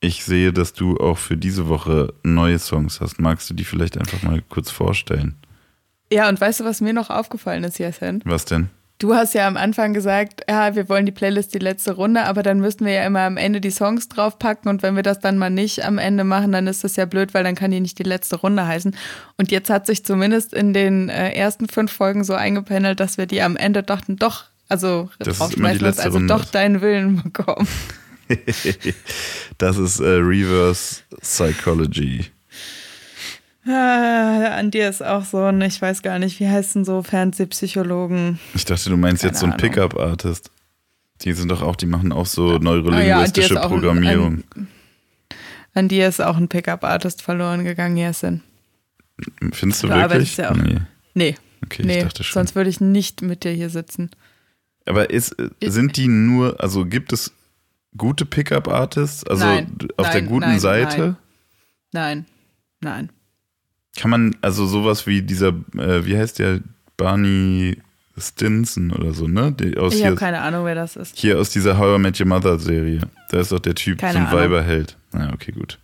[0.00, 3.18] Ich sehe, dass du auch für diese Woche neue Songs hast.
[3.18, 5.36] Magst du die vielleicht einfach mal kurz vorstellen?
[6.12, 8.20] Ja, und weißt du, was mir noch aufgefallen ist, Jasen?
[8.24, 8.68] Was denn?
[8.98, 12.44] Du hast ja am Anfang gesagt, ja, wir wollen die Playlist die letzte Runde, aber
[12.44, 15.36] dann müssten wir ja immer am Ende die Songs draufpacken und wenn wir das dann
[15.36, 17.98] mal nicht am Ende machen, dann ist das ja blöd, weil dann kann die nicht
[17.98, 18.94] die letzte Runde heißen.
[19.36, 23.26] Und jetzt hat sich zumindest in den äh, ersten fünf Folgen so eingependelt, dass wir
[23.26, 24.44] die am Ende doch, doch
[24.74, 26.34] also Das ist immer die letzte also Runde.
[26.34, 27.68] doch deinen Willen bekommen.
[29.58, 32.26] das ist äh, Reverse Psychology.
[33.66, 38.38] Ah, an dir ist auch so ein, ich weiß gar nicht, wie heißen so Fernsehpsychologen.
[38.54, 39.62] Ich dachte, du meinst jetzt so ein Keine.
[39.70, 40.50] Pickup-Artist.
[41.22, 44.44] Die sind doch auch, die machen auch so Ah ja, neurolinguistische ist auch ein- Programmierung.
[45.72, 48.42] An dir ist auch ein Pickup-Artist verloren gegangen, Jasin.
[49.52, 50.36] Findest du arbeitest wirklich?
[50.36, 50.56] ja auch.
[50.56, 50.80] Nee.
[51.14, 52.34] Nee, Okay, ich nee, dachte schon.
[52.34, 54.10] sonst würde ich nicht mit dir hier sitzen.
[54.86, 57.32] Aber ist, sind die nur, also gibt es
[57.96, 59.24] gute Pickup-Artists?
[59.26, 61.16] Also Nein, auf der nein, guten nein, Seite?
[61.92, 62.26] nein.
[62.80, 63.10] Nein.
[63.96, 66.60] Kann man, also sowas wie dieser, äh, wie heißt der,
[66.96, 67.78] Barney
[68.18, 69.52] Stinson oder so, ne?
[69.52, 71.16] Die aus Ich habe keine Ahnung, wer das ist.
[71.18, 73.00] hier aus dieser How I Met Your Mother Serie.
[73.30, 74.40] Da ist doch der Typ Keine so ein Ahnung.
[74.40, 74.96] Weiberheld.
[75.12, 75.78] Na, okay, gut.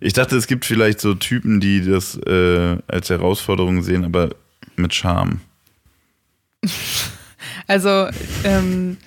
[0.00, 4.30] Ich dachte, es gibt vielleicht so Typen, die das äh, als Herausforderung sehen, aber
[4.76, 5.40] mit Charme.
[7.72, 8.06] Also,
[8.44, 8.98] ähm,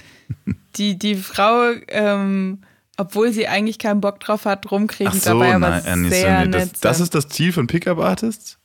[0.76, 2.62] die, die Frau, ähm,
[2.98, 6.50] obwohl sie eigentlich keinen Bock drauf hat, rumkriegen so, dabei aber nein, nee, sehr sorry,
[6.50, 6.78] das, nett.
[6.82, 8.58] das ist das Ziel von Pickup-Artists?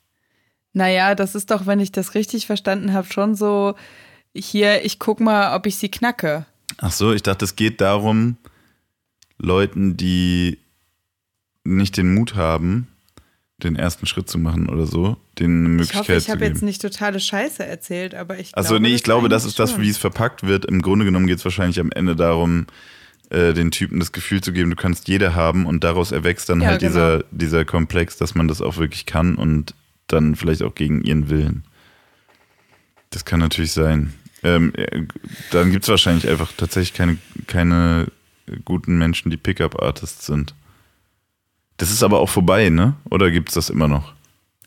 [0.72, 3.74] Naja, das ist doch, wenn ich das richtig verstanden habe, schon so,
[4.34, 6.46] hier, ich guck mal, ob ich sie knacke.
[6.78, 8.38] Ach so, ich dachte, es geht darum,
[9.36, 10.60] Leuten, die
[11.62, 12.88] nicht den Mut haben,
[13.64, 16.62] den ersten Schritt zu machen oder so, denen eine Ich Möglichkeit hoffe, ich habe jetzt
[16.62, 19.88] nicht totale Scheiße erzählt, aber ich also glaube, nee, ich glaube, das ist das, wie
[19.88, 20.64] es verpackt wird.
[20.64, 22.66] Im Grunde genommen geht es wahrscheinlich am Ende darum,
[23.30, 26.60] äh, den Typen das Gefühl zu geben, du kannst jede haben und daraus erwächst dann
[26.60, 26.92] Ja, halt genau.
[26.92, 29.74] dieser, dieser Komplex, dass man das auch wirklich kann und
[30.08, 31.64] dann vielleicht auch gegen ihren Willen.
[33.10, 34.14] Das kann natürlich sein.
[34.42, 35.02] Ähm, äh,
[35.50, 38.06] dann gibt es wahrscheinlich einfach tatsächlich keine, keine
[38.64, 40.54] guten Menschen, die Pickup-Artists sind.
[41.80, 42.92] Das ist aber auch vorbei, ne?
[43.08, 44.12] Oder gibt es das immer noch?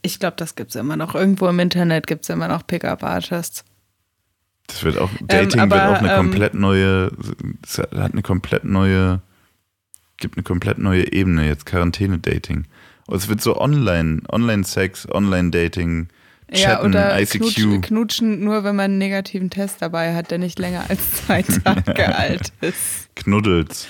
[0.02, 1.14] Ich glaube, das gibt es immer noch.
[1.14, 3.64] Irgendwo im Internet gibt es immer noch Pickup-Artists.
[4.66, 7.12] Das wird auch, Dating aber, wird auch eine ähm, komplett neue,
[7.96, 9.22] hat eine komplett neue,
[10.18, 12.66] gibt eine komplett neue Ebene jetzt, Quarantäne-Dating.
[13.06, 16.08] Und es wird so online, Online-Sex, Online-Dating,
[16.50, 17.38] Ja, Chatten, oder ICQ.
[17.38, 21.44] knutsch, knutschen nur, wenn man einen negativen Test dabei hat, der nicht länger als zwei
[21.64, 23.16] Tage alt ist.
[23.16, 23.86] Knuddels.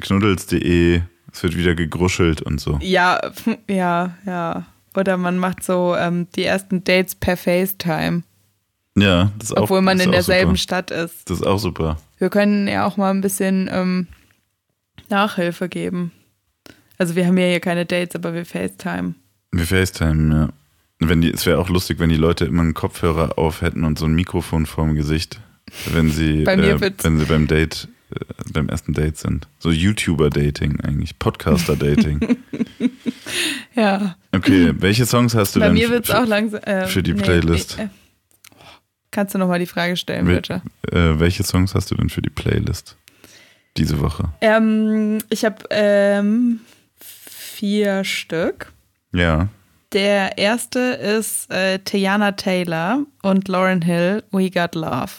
[0.00, 1.02] Knuddels.de,
[1.36, 2.78] es wird wieder gegruschelt und so.
[2.80, 3.20] Ja,
[3.68, 4.66] ja, ja.
[4.94, 8.22] Oder man macht so ähm, die ersten Dates per FaceTime,
[8.96, 10.62] Ja, das ist auch obwohl man in derselben super.
[10.62, 11.28] Stadt ist.
[11.28, 11.98] Das ist auch super.
[12.16, 14.06] Wir können ja auch mal ein bisschen ähm,
[15.10, 16.12] Nachhilfe geben.
[16.96, 19.14] Also wir haben ja hier keine Dates, aber wir FaceTime.
[19.52, 20.48] Wir FaceTime, ja.
[20.98, 23.98] Wenn die, es wäre auch lustig, wenn die Leute immer einen Kopfhörer auf hätten und
[23.98, 25.38] so ein Mikrofon vorm Gesicht,
[25.92, 27.88] wenn sie, Bei äh, wenn sie beim Date,
[28.56, 29.46] beim ersten Date sind.
[29.58, 32.36] So YouTuber-Dating eigentlich, Podcaster-Dating.
[33.74, 36.60] Ja, Okay, welche Songs hast du bei denn mir für- wird es auch langsam.
[36.62, 37.78] Äh, für die Playlist?
[37.78, 37.88] Äh, äh,
[39.10, 40.62] kannst du nochmal die Frage stellen, Wel- bitte?
[40.92, 42.96] äh, welche Songs hast du denn für die Playlist
[43.76, 44.32] diese Woche?
[44.40, 46.60] Ähm, ich habe ähm,
[46.98, 48.72] vier Stück.
[49.12, 49.48] Ja,
[49.92, 55.12] Der erste ist äh, Tiana Taylor und Lauren Hill, We Got Love.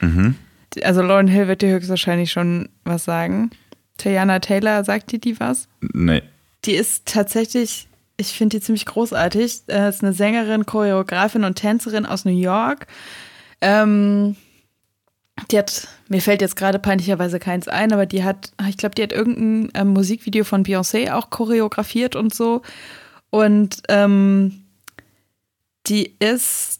[0.00, 0.36] mhm.
[0.82, 3.50] Also Lauren Hill wird dir höchstwahrscheinlich schon was sagen.
[3.96, 5.68] Tiana Taylor, sagt dir die was?
[5.80, 6.22] nee.
[6.66, 9.62] Die ist tatsächlich, ich finde die ziemlich großartig.
[9.68, 12.86] Äh, ist eine Sängerin, Choreografin und Tänzerin aus New York.
[13.62, 14.36] Ähm,
[15.50, 19.02] die hat, mir fällt jetzt gerade peinlicherweise keins ein, aber die hat, ich glaube, die
[19.02, 22.62] hat irgendein ähm, Musikvideo von Beyoncé auch choreografiert und so.
[23.30, 24.64] Und ähm,
[25.86, 26.79] die ist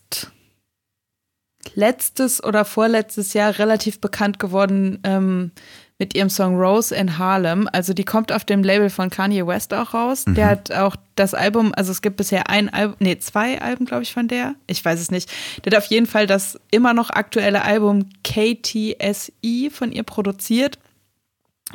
[1.74, 5.52] letztes oder vorletztes Jahr relativ bekannt geworden ähm,
[6.00, 7.68] mit ihrem Song Rose in Harlem.
[7.72, 10.24] Also die kommt auf dem Label von Kanye West auch raus.
[10.26, 14.02] Der hat auch das Album, also es gibt bisher ein Album, nee, zwei Alben, glaube
[14.02, 14.54] ich, von der.
[14.66, 15.30] Ich weiß es nicht.
[15.64, 20.78] Der hat auf jeden Fall das immer noch aktuelle Album KTSI von ihr produziert.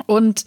[0.06, 0.44] Und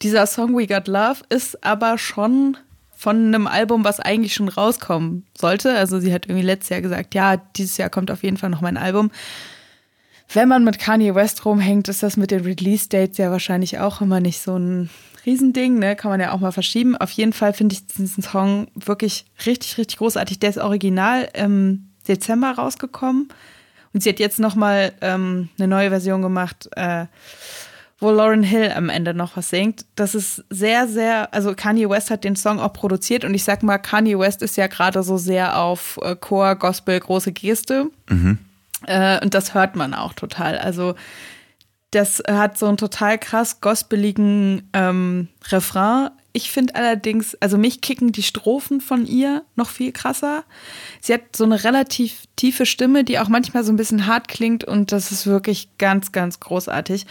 [0.00, 2.56] dieser Song We Got Love ist aber schon
[2.98, 5.76] von einem Album, was eigentlich schon rauskommen sollte.
[5.76, 8.60] Also sie hat irgendwie letztes Jahr gesagt, ja, dieses Jahr kommt auf jeden Fall noch
[8.60, 9.12] mein Album.
[10.34, 14.18] wenn man mit Kanye West rumhängt, ist das mit den Release-Dates ja wahrscheinlich auch immer
[14.18, 14.90] nicht so ein
[15.24, 15.94] Riesending, ne?
[15.94, 16.96] Kann man ja auch mal verschieben.
[16.96, 20.40] Auf jeden Fall finde ich diesen Song wirklich richtig, richtig großartig.
[20.40, 23.28] Der ist original im Dezember rausgekommen.
[23.94, 27.06] Und sie hat jetzt nochmal ähm, eine neue Version gemacht, äh,
[27.98, 29.84] wo Lauren Hill am Ende noch was singt.
[29.96, 33.62] Das ist sehr, sehr, also Kanye West hat den Song auch produziert und ich sag
[33.62, 37.90] mal, Kanye West ist ja gerade so sehr auf äh, Chor, Gospel, große Geste.
[38.08, 38.38] Mhm.
[38.86, 40.58] Äh, und das hört man auch total.
[40.58, 40.94] Also
[41.90, 46.10] das hat so einen total krass gospeligen ähm, Refrain.
[46.38, 50.44] Ich finde allerdings, also mich kicken die Strophen von ihr noch viel krasser.
[51.00, 54.62] Sie hat so eine relativ tiefe Stimme, die auch manchmal so ein bisschen hart klingt
[54.62, 57.06] und das ist wirklich ganz, ganz großartig.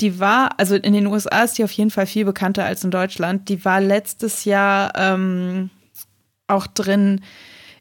[0.00, 2.90] Die war, also in den USA ist die auf jeden Fall viel bekannter als in
[2.90, 3.48] Deutschland.
[3.48, 5.70] Die war letztes Jahr ähm,
[6.48, 7.20] auch drin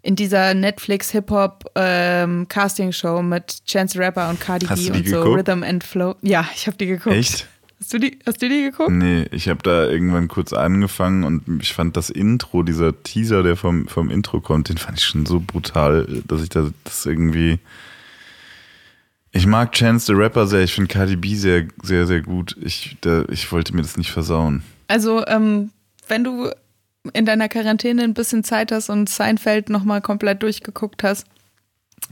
[0.04, 5.24] in dieser Netflix Hip-Hop ähm, Casting Show mit Chance Rapper und Cardi B und so
[5.24, 5.50] geguckt?
[5.50, 6.14] Rhythm and Flow.
[6.22, 7.16] Ja, ich habe die geguckt.
[7.16, 7.48] Echt?
[7.82, 8.92] Hast du die, hast du die geguckt?
[8.92, 13.56] Nee, ich habe da irgendwann kurz angefangen und ich fand das Intro, dieser Teaser, der
[13.56, 17.58] vom, vom Intro kommt, den fand ich schon so brutal, dass ich da, das irgendwie.
[19.32, 22.56] Ich mag Chance the Rapper sehr, ich finde Cardi B sehr, sehr, sehr gut.
[22.62, 24.62] Ich, da, ich wollte mir das nicht versauen.
[24.88, 25.72] Also, ähm,
[26.08, 26.52] wenn du
[27.14, 31.26] in deiner Quarantäne ein bisschen Zeit hast und Seinfeld nochmal komplett durchgeguckt hast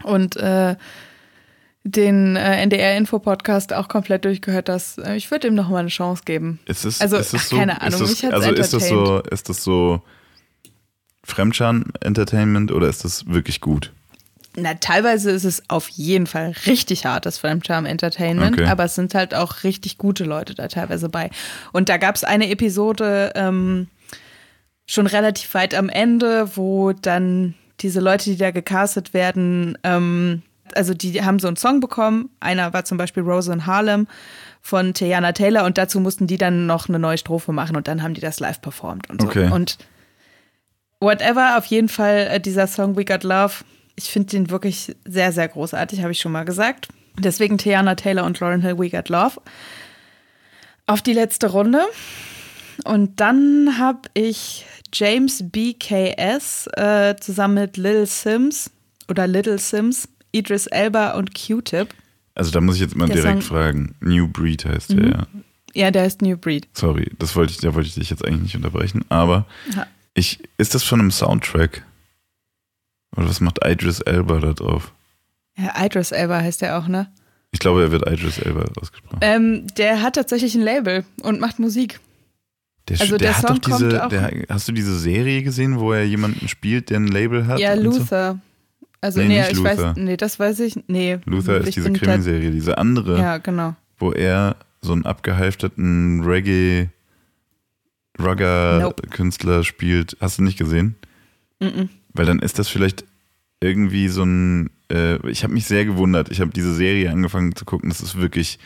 [0.01, 0.77] und äh,
[1.91, 6.59] den äh, NDR-Info-Podcast auch komplett durchgehört hast, äh, ich würde ihm nochmal eine Chance geben.
[6.65, 9.19] Ist es, also, ist es ach, so, keine Ahnung, ist das, also ist das so,
[9.19, 10.01] ist das so
[11.23, 13.93] Fremdscham-Entertainment oder ist das wirklich gut?
[14.55, 18.69] Na, teilweise ist es auf jeden Fall richtig hartes Fremdscham-Entertainment, okay.
[18.69, 21.29] aber es sind halt auch richtig gute Leute da teilweise bei.
[21.71, 23.87] Und da gab es eine Episode, ähm,
[24.85, 30.41] schon relativ weit am Ende, wo dann diese Leute, die da gecastet werden, ähm,
[30.75, 32.29] also die haben so einen Song bekommen.
[32.39, 34.07] Einer war zum Beispiel Rose in Harlem
[34.61, 38.03] von Tiana Taylor und dazu mussten die dann noch eine neue Strophe machen und dann
[38.03, 39.27] haben die das live performt und so.
[39.27, 39.49] Okay.
[39.51, 39.77] Und
[40.99, 43.53] whatever, auf jeden Fall äh, dieser Song We Got Love,
[43.95, 46.89] ich finde den wirklich sehr, sehr großartig, habe ich schon mal gesagt.
[47.17, 49.41] Deswegen Tiana Taylor und Lauren Hill We Got Love.
[50.87, 51.81] Auf die letzte Runde.
[52.85, 58.71] Und dann habe ich James BKS äh, zusammen mit Little Sims
[59.09, 61.89] oder Little Sims, Idris Elba und Q-Tip.
[62.35, 63.95] Also da muss ich jetzt mal der direkt Song, fragen.
[63.99, 64.97] New Breed heißt mhm.
[64.97, 65.27] der, ja.
[65.75, 66.67] Ja, der heißt New Breed.
[66.73, 69.05] Sorry, das wollte ich, da wollte ich dich jetzt eigentlich nicht unterbrechen.
[69.09, 69.45] Aber
[70.13, 71.85] ich, ist das von einem Soundtrack?
[73.15, 74.93] Oder was macht Idris Elba da drauf?
[75.57, 77.11] Ja, Idris Elba heißt der auch, ne?
[77.51, 79.19] Ich glaube, er wird Idris Elba ausgesprochen.
[79.21, 81.99] Ähm, der hat tatsächlich ein Label und macht Musik.
[82.87, 86.05] Der, also der, der hat doch diese, der, hast du diese Serie gesehen, wo er
[86.05, 87.59] jemanden spielt, der ein Label hat?
[87.59, 88.33] Ja, Luther.
[88.33, 88.48] So?
[89.01, 89.77] Also nee, nee ich Luther.
[89.77, 91.19] weiß, nee, das weiß ich, nee.
[91.25, 93.17] Luther ist diese Krimiserie, diese andere.
[93.17, 93.75] Ja, genau.
[93.97, 96.89] Wo er so einen abgehalfterten Reggae
[98.19, 99.07] Rugger nope.
[99.07, 100.17] Künstler spielt.
[100.19, 100.95] Hast du nicht gesehen?
[101.59, 101.89] Mm, -mm.
[102.13, 103.05] Weil dann ist das vielleicht
[103.61, 104.71] irgendwie so ein.
[104.91, 106.29] Äh, ich habe mich sehr gewundert.
[106.29, 107.89] Ich habe diese Serie angefangen zu gucken.
[107.89, 108.59] Das ist wirklich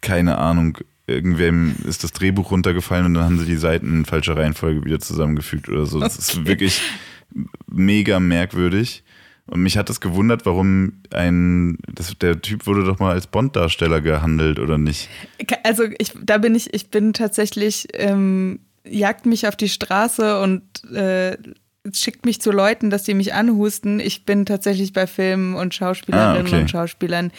[0.00, 0.78] keine Ahnung
[1.10, 5.00] irgendwem ist das Drehbuch runtergefallen und dann haben sie die Seiten in falscher Reihenfolge wieder
[5.00, 5.98] zusammengefügt oder so.
[5.98, 6.40] Das okay.
[6.40, 6.80] ist wirklich
[7.66, 9.02] mega merkwürdig.
[9.50, 14.00] Und mich hat das gewundert, warum ein, das, der Typ wurde doch mal als Bond-Darsteller
[14.00, 15.08] gehandelt, oder nicht?
[15.64, 20.62] Also ich, da bin ich, ich bin tatsächlich, ähm, jagt mich auf die Straße und
[20.92, 21.36] äh,
[21.92, 23.98] schickt mich zu Leuten, dass die mich anhusten.
[23.98, 26.60] Ich bin tatsächlich bei Filmen und Schauspielerinnen ah, okay.
[26.60, 27.32] und Schauspielern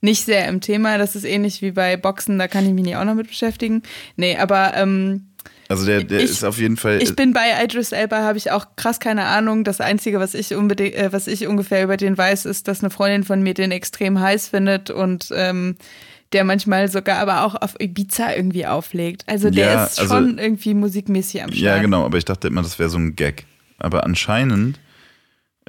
[0.00, 0.98] nicht sehr im Thema.
[0.98, 3.82] Das ist ähnlich wie bei Boxen, da kann ich mich nicht auch noch mit beschäftigen.
[4.16, 5.28] Nee, aber ähm,
[5.68, 7.02] also der, der ich, ist auf jeden Fall.
[7.02, 9.64] Ich bin bei Idris Elba, habe ich auch krass keine Ahnung.
[9.64, 12.90] Das Einzige, was ich unbedingt, äh, was ich ungefähr über den weiß, ist, dass eine
[12.90, 15.76] Freundin von mir den extrem heiß findet und ähm,
[16.32, 19.24] der manchmal sogar aber auch auf Ibiza irgendwie auflegt.
[19.26, 21.60] Also der ja, ist also, schon irgendwie musikmäßig am Start.
[21.60, 23.46] Ja, genau, aber ich dachte immer, das wäre so ein Gag.
[23.78, 24.78] Aber anscheinend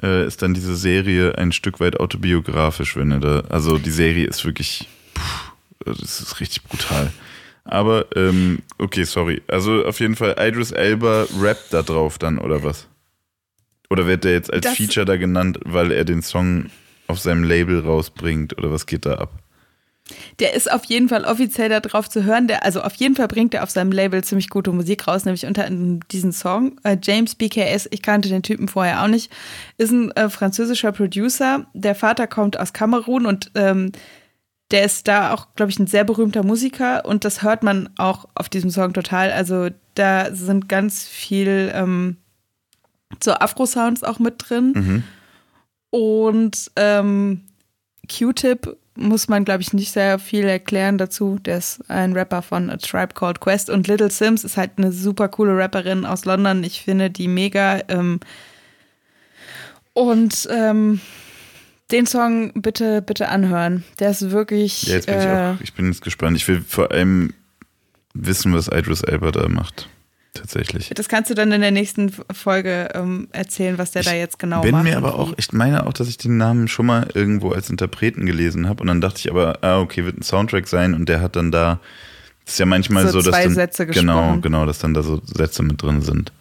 [0.02, 3.40] äh, ist dann diese Serie ein Stück weit autobiografisch, wenn er da.
[3.48, 4.88] Also die Serie ist wirklich.
[5.14, 7.12] Puh, das ist richtig brutal.
[7.66, 9.42] Aber, ähm, okay, sorry.
[9.48, 12.88] Also auf jeden Fall, Idris Elba rappt da drauf dann, oder was?
[13.90, 16.66] Oder wird der jetzt als das Feature da genannt, weil er den Song
[17.06, 18.56] auf seinem Label rausbringt?
[18.58, 19.30] Oder was geht da ab?
[20.38, 22.46] Der ist auf jeden Fall offiziell da drauf zu hören.
[22.46, 25.46] Der, also auf jeden Fall bringt er auf seinem Label ziemlich gute Musik raus, nämlich
[25.46, 26.78] unter diesen Song.
[26.84, 29.32] Äh, James BKS, ich kannte den Typen vorher auch nicht,
[29.78, 31.66] ist ein äh, französischer Producer.
[31.74, 33.90] Der Vater kommt aus Kamerun und ähm,
[34.70, 38.26] der ist da auch, glaube ich, ein sehr berühmter Musiker und das hört man auch
[38.34, 39.30] auf diesem Song total.
[39.30, 42.16] Also da sind ganz viel ähm,
[43.22, 44.72] so Afro-Sounds auch mit drin.
[44.74, 45.02] Mhm.
[45.90, 47.42] Und ähm,
[48.10, 51.38] Q-Tip muss man, glaube ich, nicht sehr viel erklären dazu.
[51.44, 54.90] Der ist ein Rapper von A Tribe Called Quest und Little Sims ist halt eine
[54.90, 56.64] super coole Rapperin aus London.
[56.64, 57.80] Ich finde die mega.
[57.88, 58.20] Ähm,
[59.92, 61.00] und ähm,
[61.90, 63.84] den Song bitte, bitte anhören.
[63.98, 64.84] Der ist wirklich.
[64.84, 66.36] Ja, jetzt bin äh, ich auch, ich bin jetzt gespannt.
[66.36, 67.32] Ich will vor allem
[68.14, 69.88] wissen, was Idris Elba da macht.
[70.34, 70.90] Tatsächlich.
[70.94, 74.38] Das kannst du dann in der nächsten Folge ähm, erzählen, was der ich da jetzt
[74.38, 74.84] genau bin macht.
[74.84, 77.70] Bin mir aber auch, ich meine auch, dass ich den Namen schon mal irgendwo als
[77.70, 81.08] Interpreten gelesen habe und dann dachte ich aber, ah, okay, wird ein Soundtrack sein und
[81.08, 81.80] der hat dann da,
[82.44, 84.42] das ist ja manchmal so, so dass zwei dann, Sätze genau, gesprochen.
[84.42, 86.32] genau, dass dann da so Sätze mit drin sind.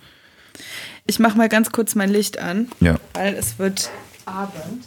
[1.08, 2.98] Ich mache mal ganz kurz mein Licht an, ja.
[3.14, 3.92] weil es wird
[4.26, 4.84] Abend.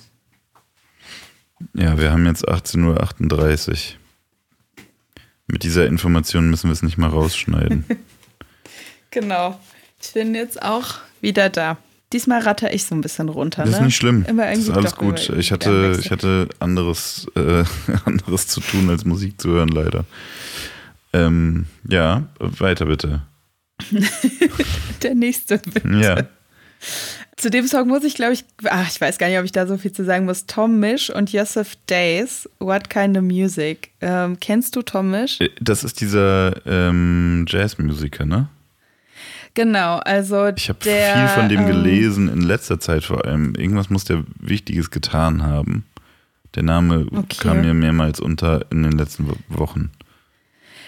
[1.74, 3.76] Ja, wir haben jetzt 18.38 Uhr.
[5.46, 7.84] Mit dieser Information müssen wir es nicht mal rausschneiden.
[9.10, 9.58] genau.
[10.00, 11.78] Ich bin jetzt auch wieder da.
[12.12, 13.64] Diesmal ratter ich so ein bisschen runter.
[13.64, 13.86] Das ist ne?
[13.86, 14.24] nicht schlimm.
[14.26, 15.30] Immer das ist alles gut.
[15.36, 17.64] Ich hatte, ich hatte anderes, äh,
[18.04, 20.04] anderes zu tun, als Musik zu hören, leider.
[21.12, 23.22] Ähm, ja, weiter bitte.
[25.02, 25.88] Der nächste bitte.
[25.88, 26.22] Ja.
[27.38, 29.66] Zu dem Song muss ich, glaube ich, ach, ich weiß gar nicht, ob ich da
[29.68, 30.46] so viel zu sagen muss.
[30.46, 33.90] Tom Misch und Yosef Days, What Kind of Music?
[34.00, 35.38] Ähm, kennst du Tom Misch?
[35.60, 38.48] Das ist dieser ähm, Jazzmusiker, ne?
[39.54, 43.54] Genau, also Ich habe viel von dem gelesen, in letzter Zeit vor allem.
[43.54, 45.84] Irgendwas muss der Wichtiges getan haben.
[46.56, 47.36] Der Name Okay.
[47.40, 49.90] kam mir mehrmals unter in den letzten Wo- Wochen.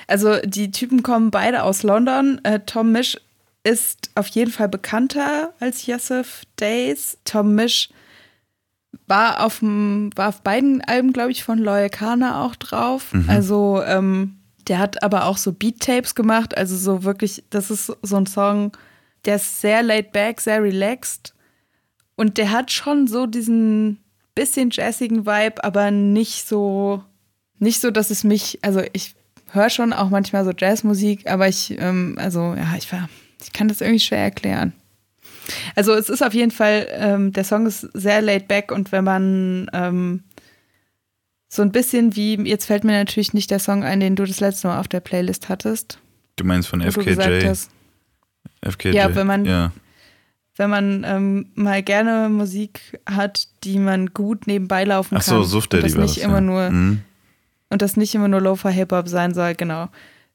[0.09, 2.41] Also die Typen kommen beide aus London.
[2.43, 3.17] Äh, Tom Misch
[3.63, 7.19] ist auf jeden Fall bekannter als Yosef Days.
[7.25, 7.91] Tom Misch
[9.07, 13.13] war auf, dem, war auf beiden Alben, glaube ich, von Loyal Kana auch drauf.
[13.29, 14.37] Also ähm,
[14.69, 16.57] der hat aber auch so Beat-Tapes gemacht.
[16.57, 18.77] Also so wirklich, das ist so ein Song,
[19.25, 21.35] der ist sehr laid back, sehr relaxed.
[22.17, 23.99] Und der hat schon so diesen
[24.35, 27.03] bisschen jazzigen Vibe, aber nicht so,
[27.59, 29.15] nicht so, dass es mich, also ich
[29.53, 33.09] höre schon auch manchmal so Jazzmusik, aber ich, ähm, also ja, ich war,
[33.43, 34.73] ich kann das irgendwie schwer erklären.
[35.75, 39.05] Also es ist auf jeden Fall, ähm, der Song ist sehr laid back und wenn
[39.05, 40.23] man ähm,
[41.49, 44.41] so ein bisschen wie, jetzt fällt mir natürlich nicht der Song ein, den du das
[44.41, 45.99] letzte Mal auf der Playlist hattest,
[46.37, 47.45] Du meinst von FKJ?
[47.47, 47.71] hast,
[48.63, 48.95] FKJ?
[48.95, 49.73] Ja, wenn man- Ja,
[50.57, 55.37] wenn man ähm, mal gerne Musik hat, die man gut nebenbei laufen Ach kann.
[55.39, 56.41] so, Suft Daddy das war nicht das, immer ja.
[56.43, 57.01] nur Mhm.
[57.71, 59.89] und das nicht immer nur Lofa Hip Hop sein soll, genau.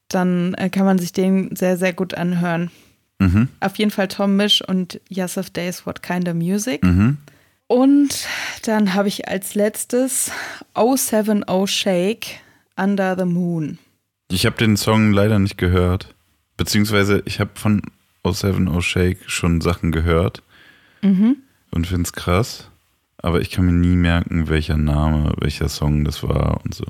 [0.10, 2.72] Dann äh, kann man sich den sehr sehr gut anhören.
[3.20, 3.48] Mhm.
[3.62, 6.84] Auf jeden Fall Tom Misch und Yasef Days What Kind of Music.
[6.84, 7.18] Mhm.
[7.68, 8.28] Und
[8.64, 10.32] dann habe ich als letztes
[10.76, 12.28] 070 Shake
[12.78, 13.80] Under the Moon.
[14.30, 16.14] Ich habe den Song leider nicht gehört.
[16.58, 17.82] Beziehungsweise ich habe von
[18.24, 20.42] 070 Shake schon Sachen gehört
[21.02, 21.38] Mhm.
[21.72, 22.70] und finde es krass.
[23.18, 26.86] Aber ich kann mir nie merken, welcher Name, welcher Song das war und so.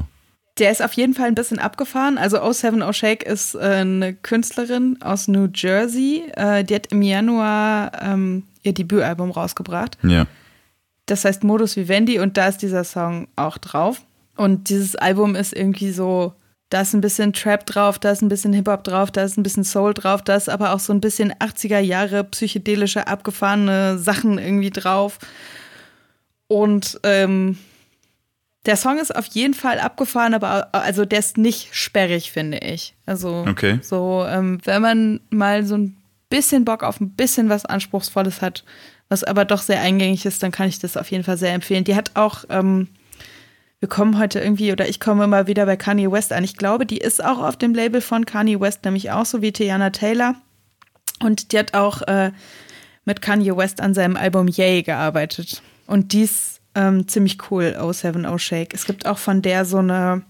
[0.58, 2.18] Der ist auf jeden Fall ein bisschen abgefahren.
[2.18, 6.24] Also 070 Shake ist äh, eine Künstlerin aus New Jersey.
[6.36, 9.97] Äh, die hat im Januar ähm, ihr Debütalbum rausgebracht.
[10.03, 10.28] Ja.
[11.08, 14.01] Das heißt Modus Vivendi und da ist dieser Song auch drauf.
[14.38, 16.34] Und dieses Album ist irgendwie so,
[16.70, 19.43] da ist ein bisschen Trap drauf, da ist ein bisschen Hip-Hop drauf, da ist ein
[19.43, 24.39] bisschen Soul drauf, da ist aber auch so ein bisschen 80er Jahre psychedelische, abgefahrene Sachen
[24.39, 25.20] irgendwie drauf.
[26.47, 27.58] Und ähm,
[28.66, 32.95] der Song ist auf jeden Fall abgefahren, aber also der ist nicht sperrig, finde ich.
[33.05, 33.80] Also Okay.
[33.82, 35.97] so, ähm, wenn man mal so ein
[36.30, 38.63] bisschen Bock auf ein bisschen was Anspruchsvolles hat,
[39.09, 41.84] was aber doch sehr eingängig ist, dann kann ich das auf jeden Fall sehr empfehlen.
[41.84, 42.88] Die hat auch, ähm,
[43.80, 46.43] wir kommen heute irgendwie, oder ich komme immer wieder bei Kanye West an.
[46.43, 49.51] Ich glaube, die ist auch auf dem Label von Kanye West, nämlich auch so wie
[49.51, 50.36] Tiana Taylor.
[51.20, 52.32] Und die hat auch äh,
[53.05, 55.61] mit Kanye West an seinem Album Yay gearbeitet.
[55.86, 58.73] Und die ist ähm, ziemlich cool, 070 Shake.
[58.73, 60.21] Es gibt auch von der so eine,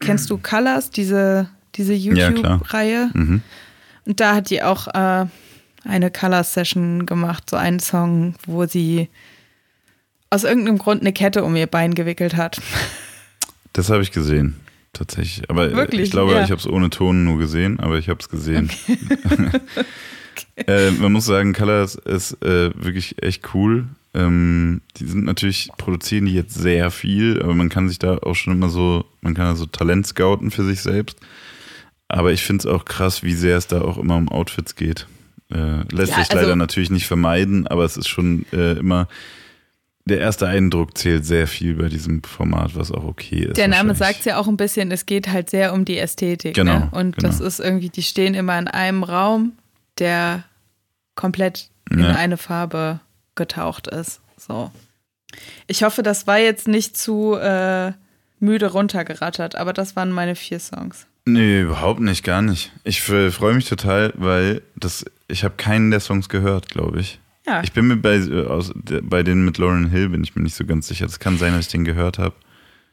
[0.00, 2.30] kennst du Colors, diese, diese Ja.
[2.30, 3.10] YouTube-Reihe?
[3.14, 3.42] Mhm.
[4.06, 5.26] Und da hat die auch äh,
[5.84, 9.08] eine Color-Session gemacht, so einen Song, wo sie
[10.30, 12.60] aus irgendeinem Grund eine Kette um ihr Bein gewickelt hat.
[13.72, 14.56] Das habe ich gesehen,
[14.94, 15.50] tatsächlich.
[15.50, 16.00] Aber äh, Wirklich?
[16.00, 16.42] ich glaube, Ja.
[16.42, 18.70] ich habe es ohne Ton nur gesehen, aber ich habe es gesehen.
[20.66, 23.84] äh, man muss sagen, Colors ist äh, wirklich echt cool.
[24.16, 28.34] Ähm, die sind natürlich, produzieren die jetzt sehr viel, aber man kann sich da auch
[28.34, 31.18] schon immer so, man kann da so Talent scouten für sich selbst.
[32.08, 35.06] Aber ich finde es auch krass, wie sehr es da auch immer um Outfits geht.
[35.52, 39.06] Äh, lässt Ja, sich also- leider natürlich nicht vermeiden, aber es ist schon äh, immer,
[40.06, 43.56] der erste Eindruck zählt sehr viel bei diesem Format, was auch okay ist.
[43.56, 46.54] Der Name sagt es ja auch ein bisschen, es geht halt sehr um die Ästhetik.
[46.54, 46.88] Genau, Ne?
[46.92, 47.28] Und genau.
[47.28, 49.52] das ist irgendwie, die stehen immer in einem Raum,
[49.98, 50.44] der
[51.16, 52.14] komplett in Ja.
[52.14, 53.00] eine Farbe
[53.36, 54.20] getaucht ist.
[54.36, 54.70] So.
[55.66, 57.92] Ich hoffe, das war jetzt nicht zu, äh,
[58.40, 61.06] müde runtergerattert, aber das waren meine vier Songs.
[61.24, 62.72] Nee, überhaupt nicht, gar nicht.
[62.84, 67.18] Ich freue mich total, weil das, ich habe keinen der Songs gehört, glaube ich.
[67.46, 67.62] Ja.
[67.62, 70.54] Ich bin mir bei, äh, aus, bei denen mit Lauren Hill bin ich mir nicht
[70.54, 71.06] so ganz sicher.
[71.06, 72.34] Es kann sein, dass ich den gehört habe.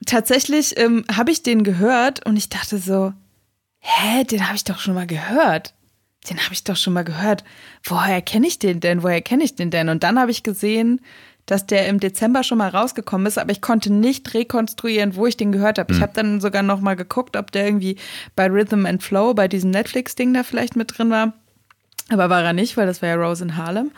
[0.05, 3.13] Tatsächlich ähm, habe ich den gehört und ich dachte so,
[3.79, 5.73] hä, den habe ich doch schon mal gehört.
[6.29, 7.43] Den habe ich doch schon mal gehört.
[7.83, 9.03] Woher kenne ich den denn?
[9.03, 9.89] Woher kenne ich den denn?
[9.89, 11.01] Und dann habe ich gesehen,
[11.45, 15.35] dass der im Dezember schon mal rausgekommen ist, aber ich konnte nicht rekonstruieren, wo ich
[15.35, 15.91] den gehört habe.
[15.91, 15.97] Mhm.
[15.97, 16.03] Ich hm.
[16.03, 17.97] habe dann sogar noch mal geguckt, ob der irgendwie
[18.35, 21.33] bei Rhythm and Flow, bei diesem Netflix-Ding da vielleicht mit drin war.
[22.09, 23.91] Aber war er nicht, weil das war ja Rose in Harlem.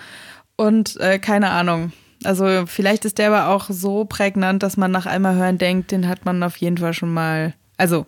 [0.56, 1.92] Und äh, keine Ahnung.
[2.24, 6.08] Also vielleicht ist der aber auch so prägnant, dass man nach einmal hören denkt, den
[6.08, 7.54] hat man auf jeden Fall schon mal.
[7.78, 8.06] Also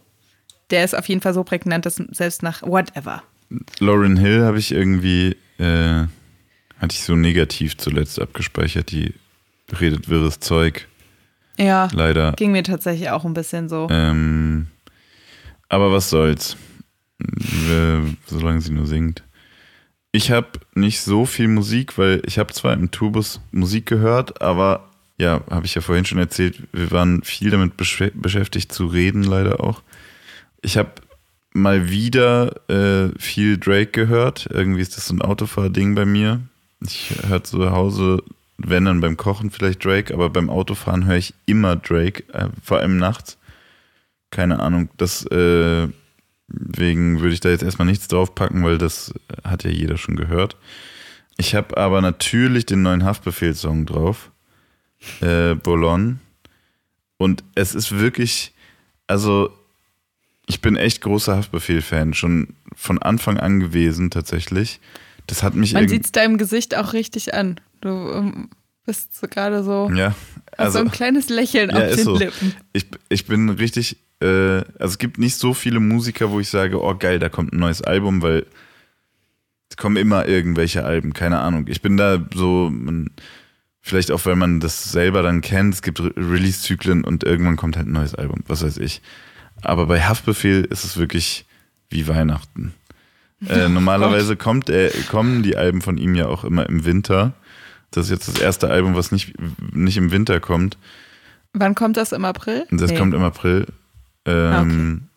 [0.72, 3.22] der ist auf jeden Fall so prägnant, dass selbst nach whatever.
[3.80, 6.06] Lauren Hill habe ich irgendwie, äh,
[6.80, 9.14] hatte ich so negativ zuletzt abgespeichert, die
[9.80, 10.88] redet wirres Zeug.
[11.58, 11.89] Ja.
[11.91, 12.34] Leider.
[12.34, 13.88] Ging mir tatsächlich auch ein bisschen so.
[13.89, 14.68] Ähm,
[15.70, 16.56] aber was soll's.
[17.20, 19.24] Äh, solange sie nur singt.
[20.12, 24.89] Ich habe nicht so viel Musik, weil ich habe zwar im Tourbus Musik gehört, aber
[25.18, 29.24] ja, habe ich ja vorhin schon erzählt, wir waren viel damit besch beschäftigt zu reden,
[29.24, 29.82] leider auch.
[30.62, 30.91] Ich habe
[31.54, 34.48] mal wieder äh, viel Drake gehört.
[34.52, 36.41] Irgendwie ist das so ein Autofahrding bei mir.
[36.82, 38.24] Ich höre zu Hause,
[38.58, 42.80] wenn dann beim Kochen vielleicht Drake, aber beim Autofahren höre ich immer Drake, äh, vor
[42.80, 43.38] allem nachts.
[44.30, 45.88] Keine Ahnung, das äh,
[46.50, 50.56] Deswegen würde ich da jetzt erstmal nichts draufpacken, weil das hat ja jeder schon gehört.
[51.38, 54.32] Ich habe aber natürlich den neuen Haftbefehlssong drauf.
[55.22, 56.20] Äh, Bolon.
[57.18, 58.54] Und es ist wirklich,
[59.08, 59.52] also
[60.48, 64.80] ich bin echt großer Haftbefehl-Fan, schon von Anfang an gewesen tatsächlich.
[65.28, 65.74] Das hat mich.
[65.74, 67.60] Man sieht es deinem Gesicht auch richtig an.
[67.82, 68.50] Du ähm,
[68.86, 69.91] bist so gerade so.
[69.93, 70.16] Ja.
[70.58, 72.18] Also, so ein kleines Lächeln ja, auf den so.
[72.18, 72.56] Lippen.
[72.74, 74.26] Ich, ich bin richtig äh,
[74.80, 77.60] also es gibt nicht so viele Musiker, wo ich sage, oh geil, da kommt ein
[77.60, 78.45] neues Album, weil
[79.70, 81.66] es kommen immer irgendwelche Alben, keine Ahnung.
[81.68, 83.12] Ich bin da so, man,
[83.82, 87.78] vielleicht auch, weil man das selber dann kennt, es gibt Re Release-Zyklen und irgendwann kommt
[87.78, 89.02] halt ein neues Album, was weiß ich.
[89.62, 91.45] Aber bei Haftbefehl ist es wirklich
[91.89, 92.74] wie Weihnachten.
[93.47, 97.34] Äh, oh normalerweise kommt er, kommen die Alben von ihm ja auch immer im Winter.
[97.91, 99.34] Das ist jetzt das erste Album, was nicht,
[99.74, 100.78] nicht im Winter kommt.
[101.53, 102.66] Wann kommt das im April?
[102.72, 102.97] Das nee.
[102.97, 103.68] kommt im April.
[104.26, 105.08] Ähm,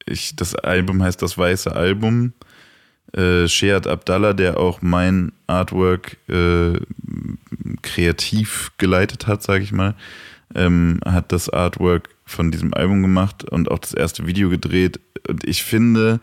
[0.00, 0.12] okay.
[0.12, 2.32] ich, das Album heißt Das Weiße Album.
[3.12, 6.80] Äh, Shead Abdallah, der auch mein Artwork äh,
[7.82, 9.94] kreativ geleitet hat, sage ich mal,
[10.54, 15.00] ähm, hat das Artwork von diesem Album gemacht und auch das erste Video gedreht.
[15.28, 16.20] Und ich finde,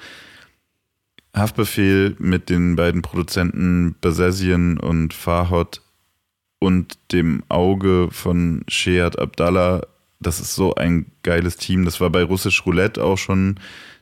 [1.36, 5.82] Haftbefehl mit den beiden Produzenten Basazian und Fahot
[6.60, 9.82] und dem Auge von Shead Abdallah
[10.22, 11.84] das ist so ein geiles Team.
[11.84, 13.60] Das war bei Russisch Roulette auch schon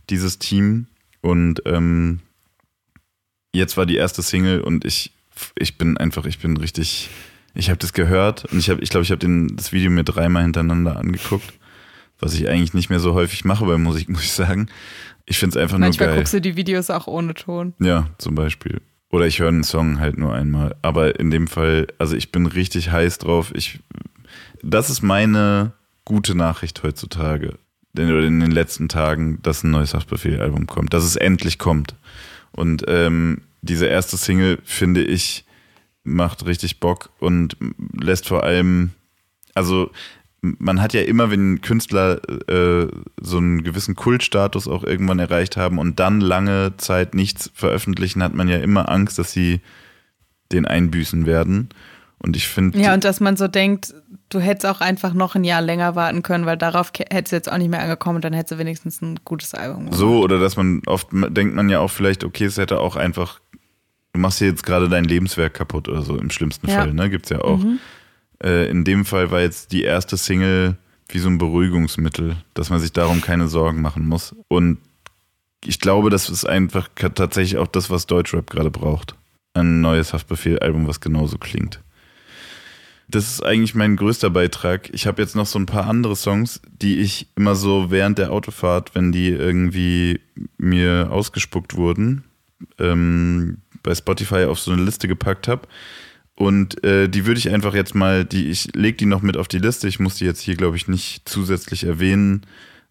[0.10, 0.88] dieses Team.
[1.22, 2.20] Und ähm,
[3.54, 5.14] jetzt war die erste Single und ich,
[5.58, 7.10] ich bin einfach, ich bin richtig,
[7.54, 10.44] ich habe das gehört und ich habe, ich glaube, ich habe das Video mir dreimal
[10.44, 11.54] hintereinander angeguckt,
[12.20, 14.68] was ich eigentlich nicht mehr so häufig mache bei Musik, muss ich sagen.
[15.26, 16.08] Ich finde es einfach Manchmal nur geil.
[16.08, 17.74] Manchmal guckst du die Videos auch ohne Ton.
[17.80, 18.82] Ja, zum Beispiel.
[19.12, 20.76] Oder ich höre einen Song halt nur einmal.
[20.82, 23.52] Aber in dem Fall, also ich bin richtig heiß drauf.
[23.56, 23.80] Ich,
[24.64, 25.74] das ist meine
[26.06, 27.58] gute Nachricht heutzutage,
[27.94, 31.96] denn in den letzten Tagen, dass ein neues Haftbefehl-Album kommt, dass es endlich kommt.
[32.52, 35.46] Und ähm, diese erste Single, finde ich,
[36.10, 37.56] macht richtig Bock und
[37.94, 38.92] lässt vor allem,
[39.54, 39.92] also
[40.42, 42.88] man hat ja immer, wenn Künstler äh,
[43.22, 48.34] so einen gewissen Kultstatus auch irgendwann erreicht haben und dann lange Zeit nichts veröffentlichen, hat
[48.34, 49.62] man ja immer Angst, dass sie
[50.52, 51.70] den einbüßen werden.
[52.22, 52.78] Und ich finde.
[52.80, 53.94] Ja, und dass man so denkt,
[54.28, 57.52] du hättest auch einfach noch ein Jahr länger warten können, weil darauf hättest du jetzt
[57.52, 59.98] auch nicht mehr angekommen und dann hättest du wenigstens ein gutes Album gemacht.
[59.98, 63.40] So, oder dass man oft denkt man ja auch vielleicht, okay, es hätte auch einfach,
[64.14, 66.80] du machst hier jetzt gerade dein Lebenswerk kaputt oder so, im schlimmsten ja.
[66.80, 67.10] Fall, ne?
[67.10, 67.60] Gibt's ja auch.
[67.60, 67.80] Mhm.
[68.44, 70.78] Äh, in dem Fall war jetzt die erste Single
[71.10, 74.36] wie so ein Beruhigungsmittel, dass man sich darum keine Sorgen machen muss.
[74.48, 74.78] Und
[75.66, 79.16] ich glaube, das ist einfach tatsächlich auch das, was Deutschrap gerade braucht.
[79.54, 81.82] Ein neues Haftbefehl-Album, was genauso klingt.
[83.10, 84.92] Das ist eigentlich mein größter Beitrag.
[84.94, 88.32] Ich habe jetzt noch so ein paar andere Songs, die ich immer so während der
[88.32, 90.22] Autofahrt, wenn die irgendwie
[90.60, 92.24] mir ausgespuckt wurden,
[92.78, 95.68] ähm, bei Spotify auf so eine Liste gepackt habe.
[96.36, 99.50] Und äh, die würde ich einfach jetzt mal, die ich leg die noch mit auf
[99.50, 99.88] die Liste.
[99.88, 102.46] Ich muss die jetzt hier, glaube ich, nicht zusätzlich erwähnen.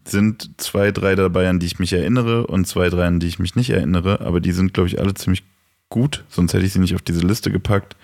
[0.04, 3.38] Sind zwei, drei dabei, an die ich mich erinnere und zwei, drei, an die ich
[3.38, 4.20] mich nicht erinnere.
[4.20, 5.44] Aber die sind, glaube ich, alle ziemlich
[5.88, 6.24] gut.
[6.28, 7.96] Sonst hätte ich sie nicht auf diese Liste gepackt.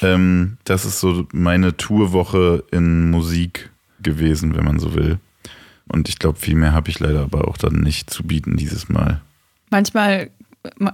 [0.00, 5.18] Ähm, das ist so meine Tourwoche in Musik gewesen, wenn man so will.
[5.88, 8.88] Und ich glaube, viel mehr habe ich leider aber auch dann nicht zu bieten dieses
[8.88, 9.22] Mal.
[9.70, 10.30] Manchmal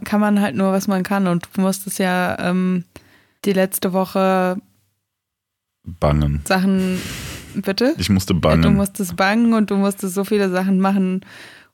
[0.05, 1.27] kann man halt nur, was man kann.
[1.27, 2.85] Und du musstest ja ähm,
[3.45, 4.57] die letzte Woche
[5.85, 6.43] bangen.
[6.45, 7.01] Sachen,
[7.55, 7.95] bitte?
[7.99, 8.62] Ich musste bangen.
[8.62, 11.25] Du musstest bangen und du musstest so viele Sachen machen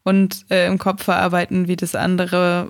[0.03, 2.67] und äh, im Kopf verarbeiten, wie das andere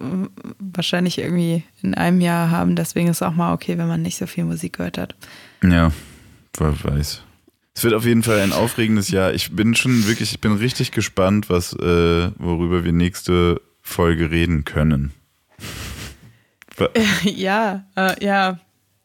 [0.58, 2.76] wahrscheinlich irgendwie in einem Jahr haben.
[2.76, 5.14] Deswegen ist es auch mal okay, wenn man nicht so viel Musik gehört hat.
[5.62, 5.92] Ja,
[6.58, 7.22] wer weiß.
[7.74, 9.32] Es wird auf jeden Fall ein aufregendes Jahr.
[9.32, 13.60] Ich bin schon wirklich, ich bin richtig gespannt, was, äh, worüber wir nächste
[13.90, 15.12] Folge reden können.
[17.24, 18.58] Ja, äh, ja.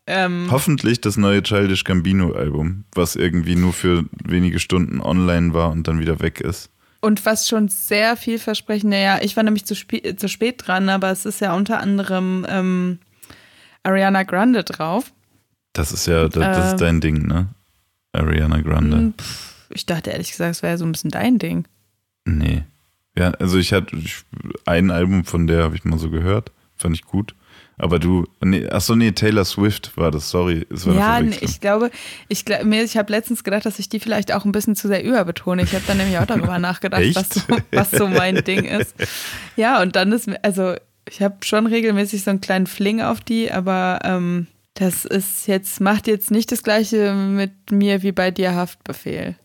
[0.07, 5.71] Ähm, Hoffentlich das neue Childish Gambino Album, was irgendwie nur für wenige Stunden online war
[5.71, 6.69] und dann wieder weg ist.
[7.01, 11.25] Und was schon sehr vielversprechend, ja, ich war nämlich zu, zu spät dran, aber es
[11.25, 12.99] ist ja unter anderem ähm,
[13.83, 15.11] Ariana Grande drauf.
[15.73, 17.49] Das ist ja, das, das ist äh, dein Ding, ne?
[18.13, 18.97] Ariana Grande.
[18.97, 19.13] Hm,
[19.69, 21.67] ich dachte ehrlich gesagt, es wäre so ein bisschen dein Ding.
[22.25, 22.63] Nee.
[23.17, 23.97] Ja, also ich hatte
[24.65, 27.35] ein Album von der habe ich mal so gehört, fand ich gut.
[27.77, 30.65] Aber du, nee, achso, nee, Taylor Swift war das, sorry.
[30.69, 31.91] Das war ja, nee, ich glaube,
[32.29, 35.63] ich, ich habe letztens gedacht, dass ich die vielleicht auch ein bisschen zu sehr überbetone.
[35.63, 37.41] Ich habe dann nämlich auch darüber nachgedacht, was so,
[37.71, 38.95] was so mein Ding ist.
[39.57, 40.75] Ja, und dann ist, also
[41.09, 45.81] ich habe schon regelmäßig so einen kleinen Fling auf die, aber ähm, das ist jetzt,
[45.81, 49.35] macht jetzt nicht das gleiche mit mir wie bei dir Haftbefehl.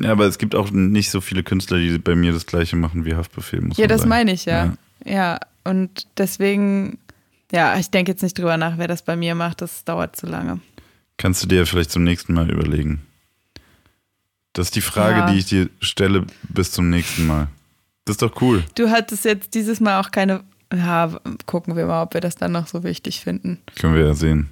[0.00, 3.04] Ja, aber es gibt auch nicht so viele Künstler, die bei mir das gleiche machen
[3.04, 3.60] wie Haftbefehl.
[3.60, 4.08] Muss ja, das sagen.
[4.10, 4.66] meine ich ja.
[4.66, 4.74] ja.
[5.04, 6.98] Ja, und deswegen,
[7.52, 9.60] ja, ich denke jetzt nicht drüber nach, wer das bei mir macht.
[9.60, 10.60] Das dauert zu lange.
[11.16, 13.02] Kannst du dir vielleicht zum nächsten Mal überlegen.
[14.52, 15.30] Das ist die Frage, ja.
[15.30, 17.48] die ich dir stelle bis zum nächsten Mal.
[18.04, 18.64] Das ist doch cool.
[18.74, 20.42] Du hattest jetzt dieses Mal auch keine.
[20.72, 23.58] Ja, gucken wir mal, ob wir das dann noch so wichtig finden.
[23.78, 24.50] Können wir ja sehen.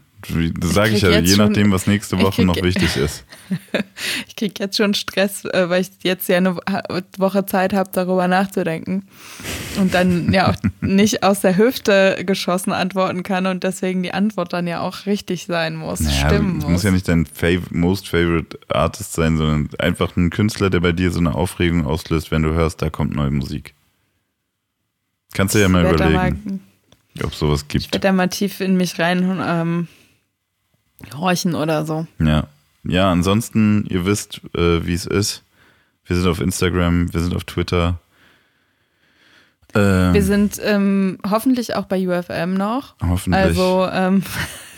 [0.59, 3.25] Das sage ich, ich ja, je nachdem, was nächste Woche noch wichtig ist.
[4.27, 6.57] ich kriege jetzt schon Stress, äh, weil ich jetzt ja eine
[7.19, 9.07] Woche Zeit habe, darüber nachzudenken.
[9.79, 14.53] Und dann ja auch nicht aus der Hüfte geschossen antworten kann und deswegen die Antwort
[14.53, 16.69] dann ja auch richtig sein muss, naja, stimmen muss.
[16.69, 20.93] muss ja nicht dein fav most favorite Artist sein, sondern einfach ein Künstler, der bei
[20.93, 23.75] dir so eine Aufregung auslöst, wenn du hörst, da kommt neue Musik.
[25.35, 26.63] Kannst du ja mal überlegen,
[27.23, 27.85] ob es sowas gibt.
[27.85, 29.89] Ich werde da mal tief in mich rein ähm,
[31.17, 32.07] horchen oder so.
[32.19, 32.45] Ja.
[32.89, 35.43] Ja, ansonsten, ihr wisst, äh, wie es ist.
[36.05, 37.99] Wir sind auf Instagram, wir sind auf Twitter.
[39.75, 42.95] Ähm, wir sind ähm, hoffentlich auch bei UFM noch.
[43.03, 43.43] Hoffentlich.
[43.43, 44.23] Also ähm,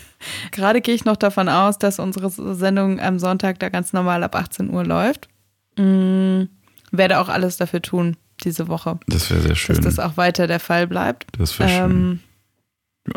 [0.53, 4.35] gerade gehe ich noch davon aus, dass unsere Sendung am Sonntag da ganz normal ab
[4.35, 5.29] 18 Uhr läuft.
[5.77, 6.49] Mhm.
[6.91, 8.99] Werde auch alles dafür tun diese Woche.
[9.07, 9.77] Das wäre sehr schön.
[9.77, 11.27] Dass das auch weiter der Fall bleibt.
[11.39, 12.21] Das wäre schön.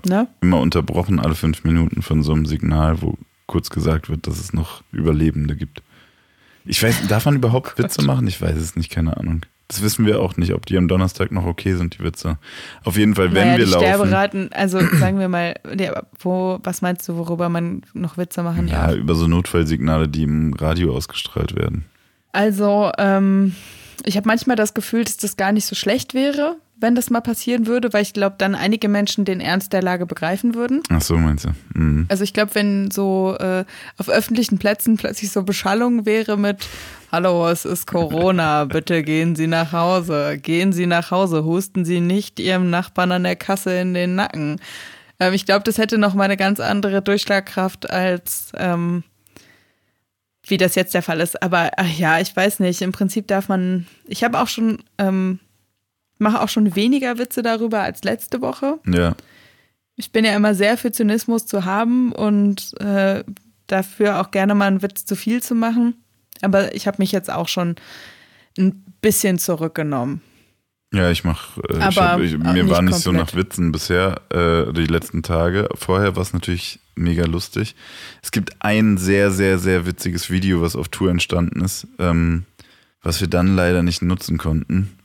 [0.06, 0.28] Ähm, Ne?
[0.42, 3.18] Immer unterbrochen alle fünf Minuten von so einem Signal, wo
[3.48, 5.84] kurz gesagt wird, dass es noch Überlebende gibt.
[6.66, 8.28] Ich weiß, darf man überhaupt oh Witze machen?
[8.28, 9.42] Ich weiß es nicht, keine Ahnung.
[9.68, 12.38] Das wissen wir auch nicht, ob die am Donnerstag noch okay sind, die Witze.
[12.84, 13.86] Auf jeden Fall, wenn naja, wir die laufen.
[13.86, 15.56] Sterberaten, also sagen wir mal,
[16.20, 18.92] wo, was meinst du, worüber man noch Witze machen ja, darf?
[18.92, 21.86] Ja, über so Notfallsignale, die im Radio ausgestrahlt werden.
[22.34, 23.56] Also, ähm,
[24.04, 27.22] ich habe manchmal das Gefühl, dass das gar nicht so schlecht wäre, wenn das mal
[27.22, 30.82] passieren würde, weil ich glaube, dann einige Menschen den Ernst der Lage begreifen würden.
[30.90, 31.50] Ach so, meinst du?
[31.74, 32.06] Mhm.
[32.10, 33.66] Also ich glaube, wenn so äh,
[33.98, 36.68] auf öffentlichen Plätzen plötzlich so Beschallung wäre mit
[37.12, 42.00] Hallo, es ist Corona, bitte gehen Sie nach Hause, gehen Sie nach Hause, husten Sie
[42.00, 44.60] nicht Ihrem Nachbarn an der Kasse in den Nacken.
[45.20, 49.04] Ähm, ich glaube, das hätte noch mal eine ganz andere Durchschlagkraft als ähm,
[50.44, 51.42] wie das jetzt der Fall ist.
[51.42, 52.82] Aber ach ja, ich weiß nicht.
[52.82, 53.88] Im Prinzip darf man.
[54.08, 55.40] Ich habe auch schon ähm,
[56.22, 58.80] mache auch schon weniger Witze darüber als letzte Woche.
[58.86, 59.16] Ja.
[59.96, 63.24] Ich bin ja immer sehr für Zynismus zu haben und äh,
[63.68, 65.96] dafür auch gerne mal einen Witz zu viel zu machen.
[66.42, 67.76] Aber ich habe mich jetzt auch schon
[68.58, 70.22] ein bisschen zurückgenommen.
[70.94, 72.96] Ja, ich mache, äh, ich hab, ich, mir war nicht komplett.
[72.96, 75.70] so nach Witzen bisher äh, die letzten Tage.
[75.76, 77.76] Vorher war es natürlich mega lustig.
[78.22, 82.46] Es gibt ein sehr, sehr, sehr witziges Video, was auf Tour entstanden ist, ähm,
[83.02, 84.98] was wir dann leider nicht nutzen konnten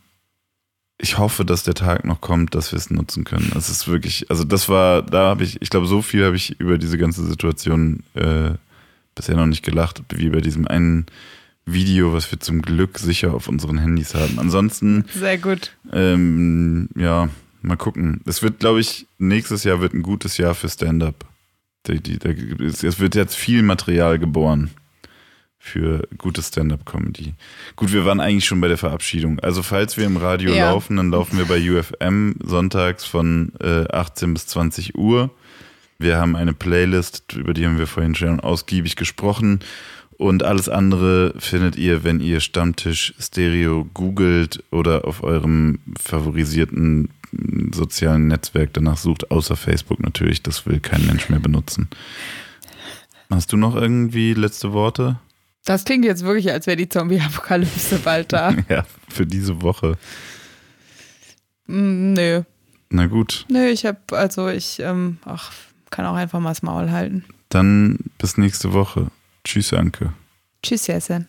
[0.99, 3.53] ich hoffe, dass der Tag noch kommt, dass wir es nutzen können.
[3.57, 6.59] Es ist wirklich, also das war, da habe ich, ich glaube, so viel habe ich
[6.59, 8.51] über diese ganze Situation äh,
[9.15, 11.07] bisher noch nicht gelacht, wie bei diesem einen
[11.67, 14.39] Video, was wir zum Glück sicher auf unseren Handys haben.
[14.39, 15.05] Ansonsten.
[15.13, 15.73] Sehr gut.
[15.93, 17.29] Ähm, ja,
[17.61, 18.23] mal gucken.
[18.25, 21.27] Es wird, glaube ich, nächstes Jahr wird ein gutes Jahr für Stand-up.
[21.89, 24.71] Es wird jetzt viel Material geboren
[25.67, 27.35] für gute Stand-up-Comedy.
[27.75, 29.41] Gut, wir waren eigentlich schon bei der Verabschiedung.
[29.41, 30.71] Also falls wir im Radio ja.
[30.71, 35.31] laufen, dann laufen wir bei UFM sonntags von äh, 18 bis 20 Uhr.
[35.99, 39.61] Wir haben eine Playlist, über die haben wir vorhin schon ausgiebig gesprochen.
[40.19, 47.11] Und alles andere findet ihr, wenn ihr Stammtisch Stereo googelt oder auf eurem favorisierten
[47.75, 50.43] sozialen Netzwerk danach sucht, außer Facebook natürlich.
[50.43, 51.89] Das will kein Mensch mehr benutzen.
[53.31, 55.19] Hast du noch irgendwie letzte Worte?
[55.67, 58.55] Das klingt jetzt wirklich, als wäre die Zombie-Apokalypse bald da.
[58.69, 59.99] ja, für diese Woche.
[61.67, 62.43] Mm, nö.
[62.89, 63.45] Na gut.
[63.49, 65.53] Nö, ich habe, also ich, ähm, ach,
[65.91, 67.25] kann auch einfach mal das Maul halten.
[67.49, 69.09] Dann bis nächste Woche.
[69.45, 70.13] Tschüss, Anke.
[70.63, 71.29] Tschüss, Jessen.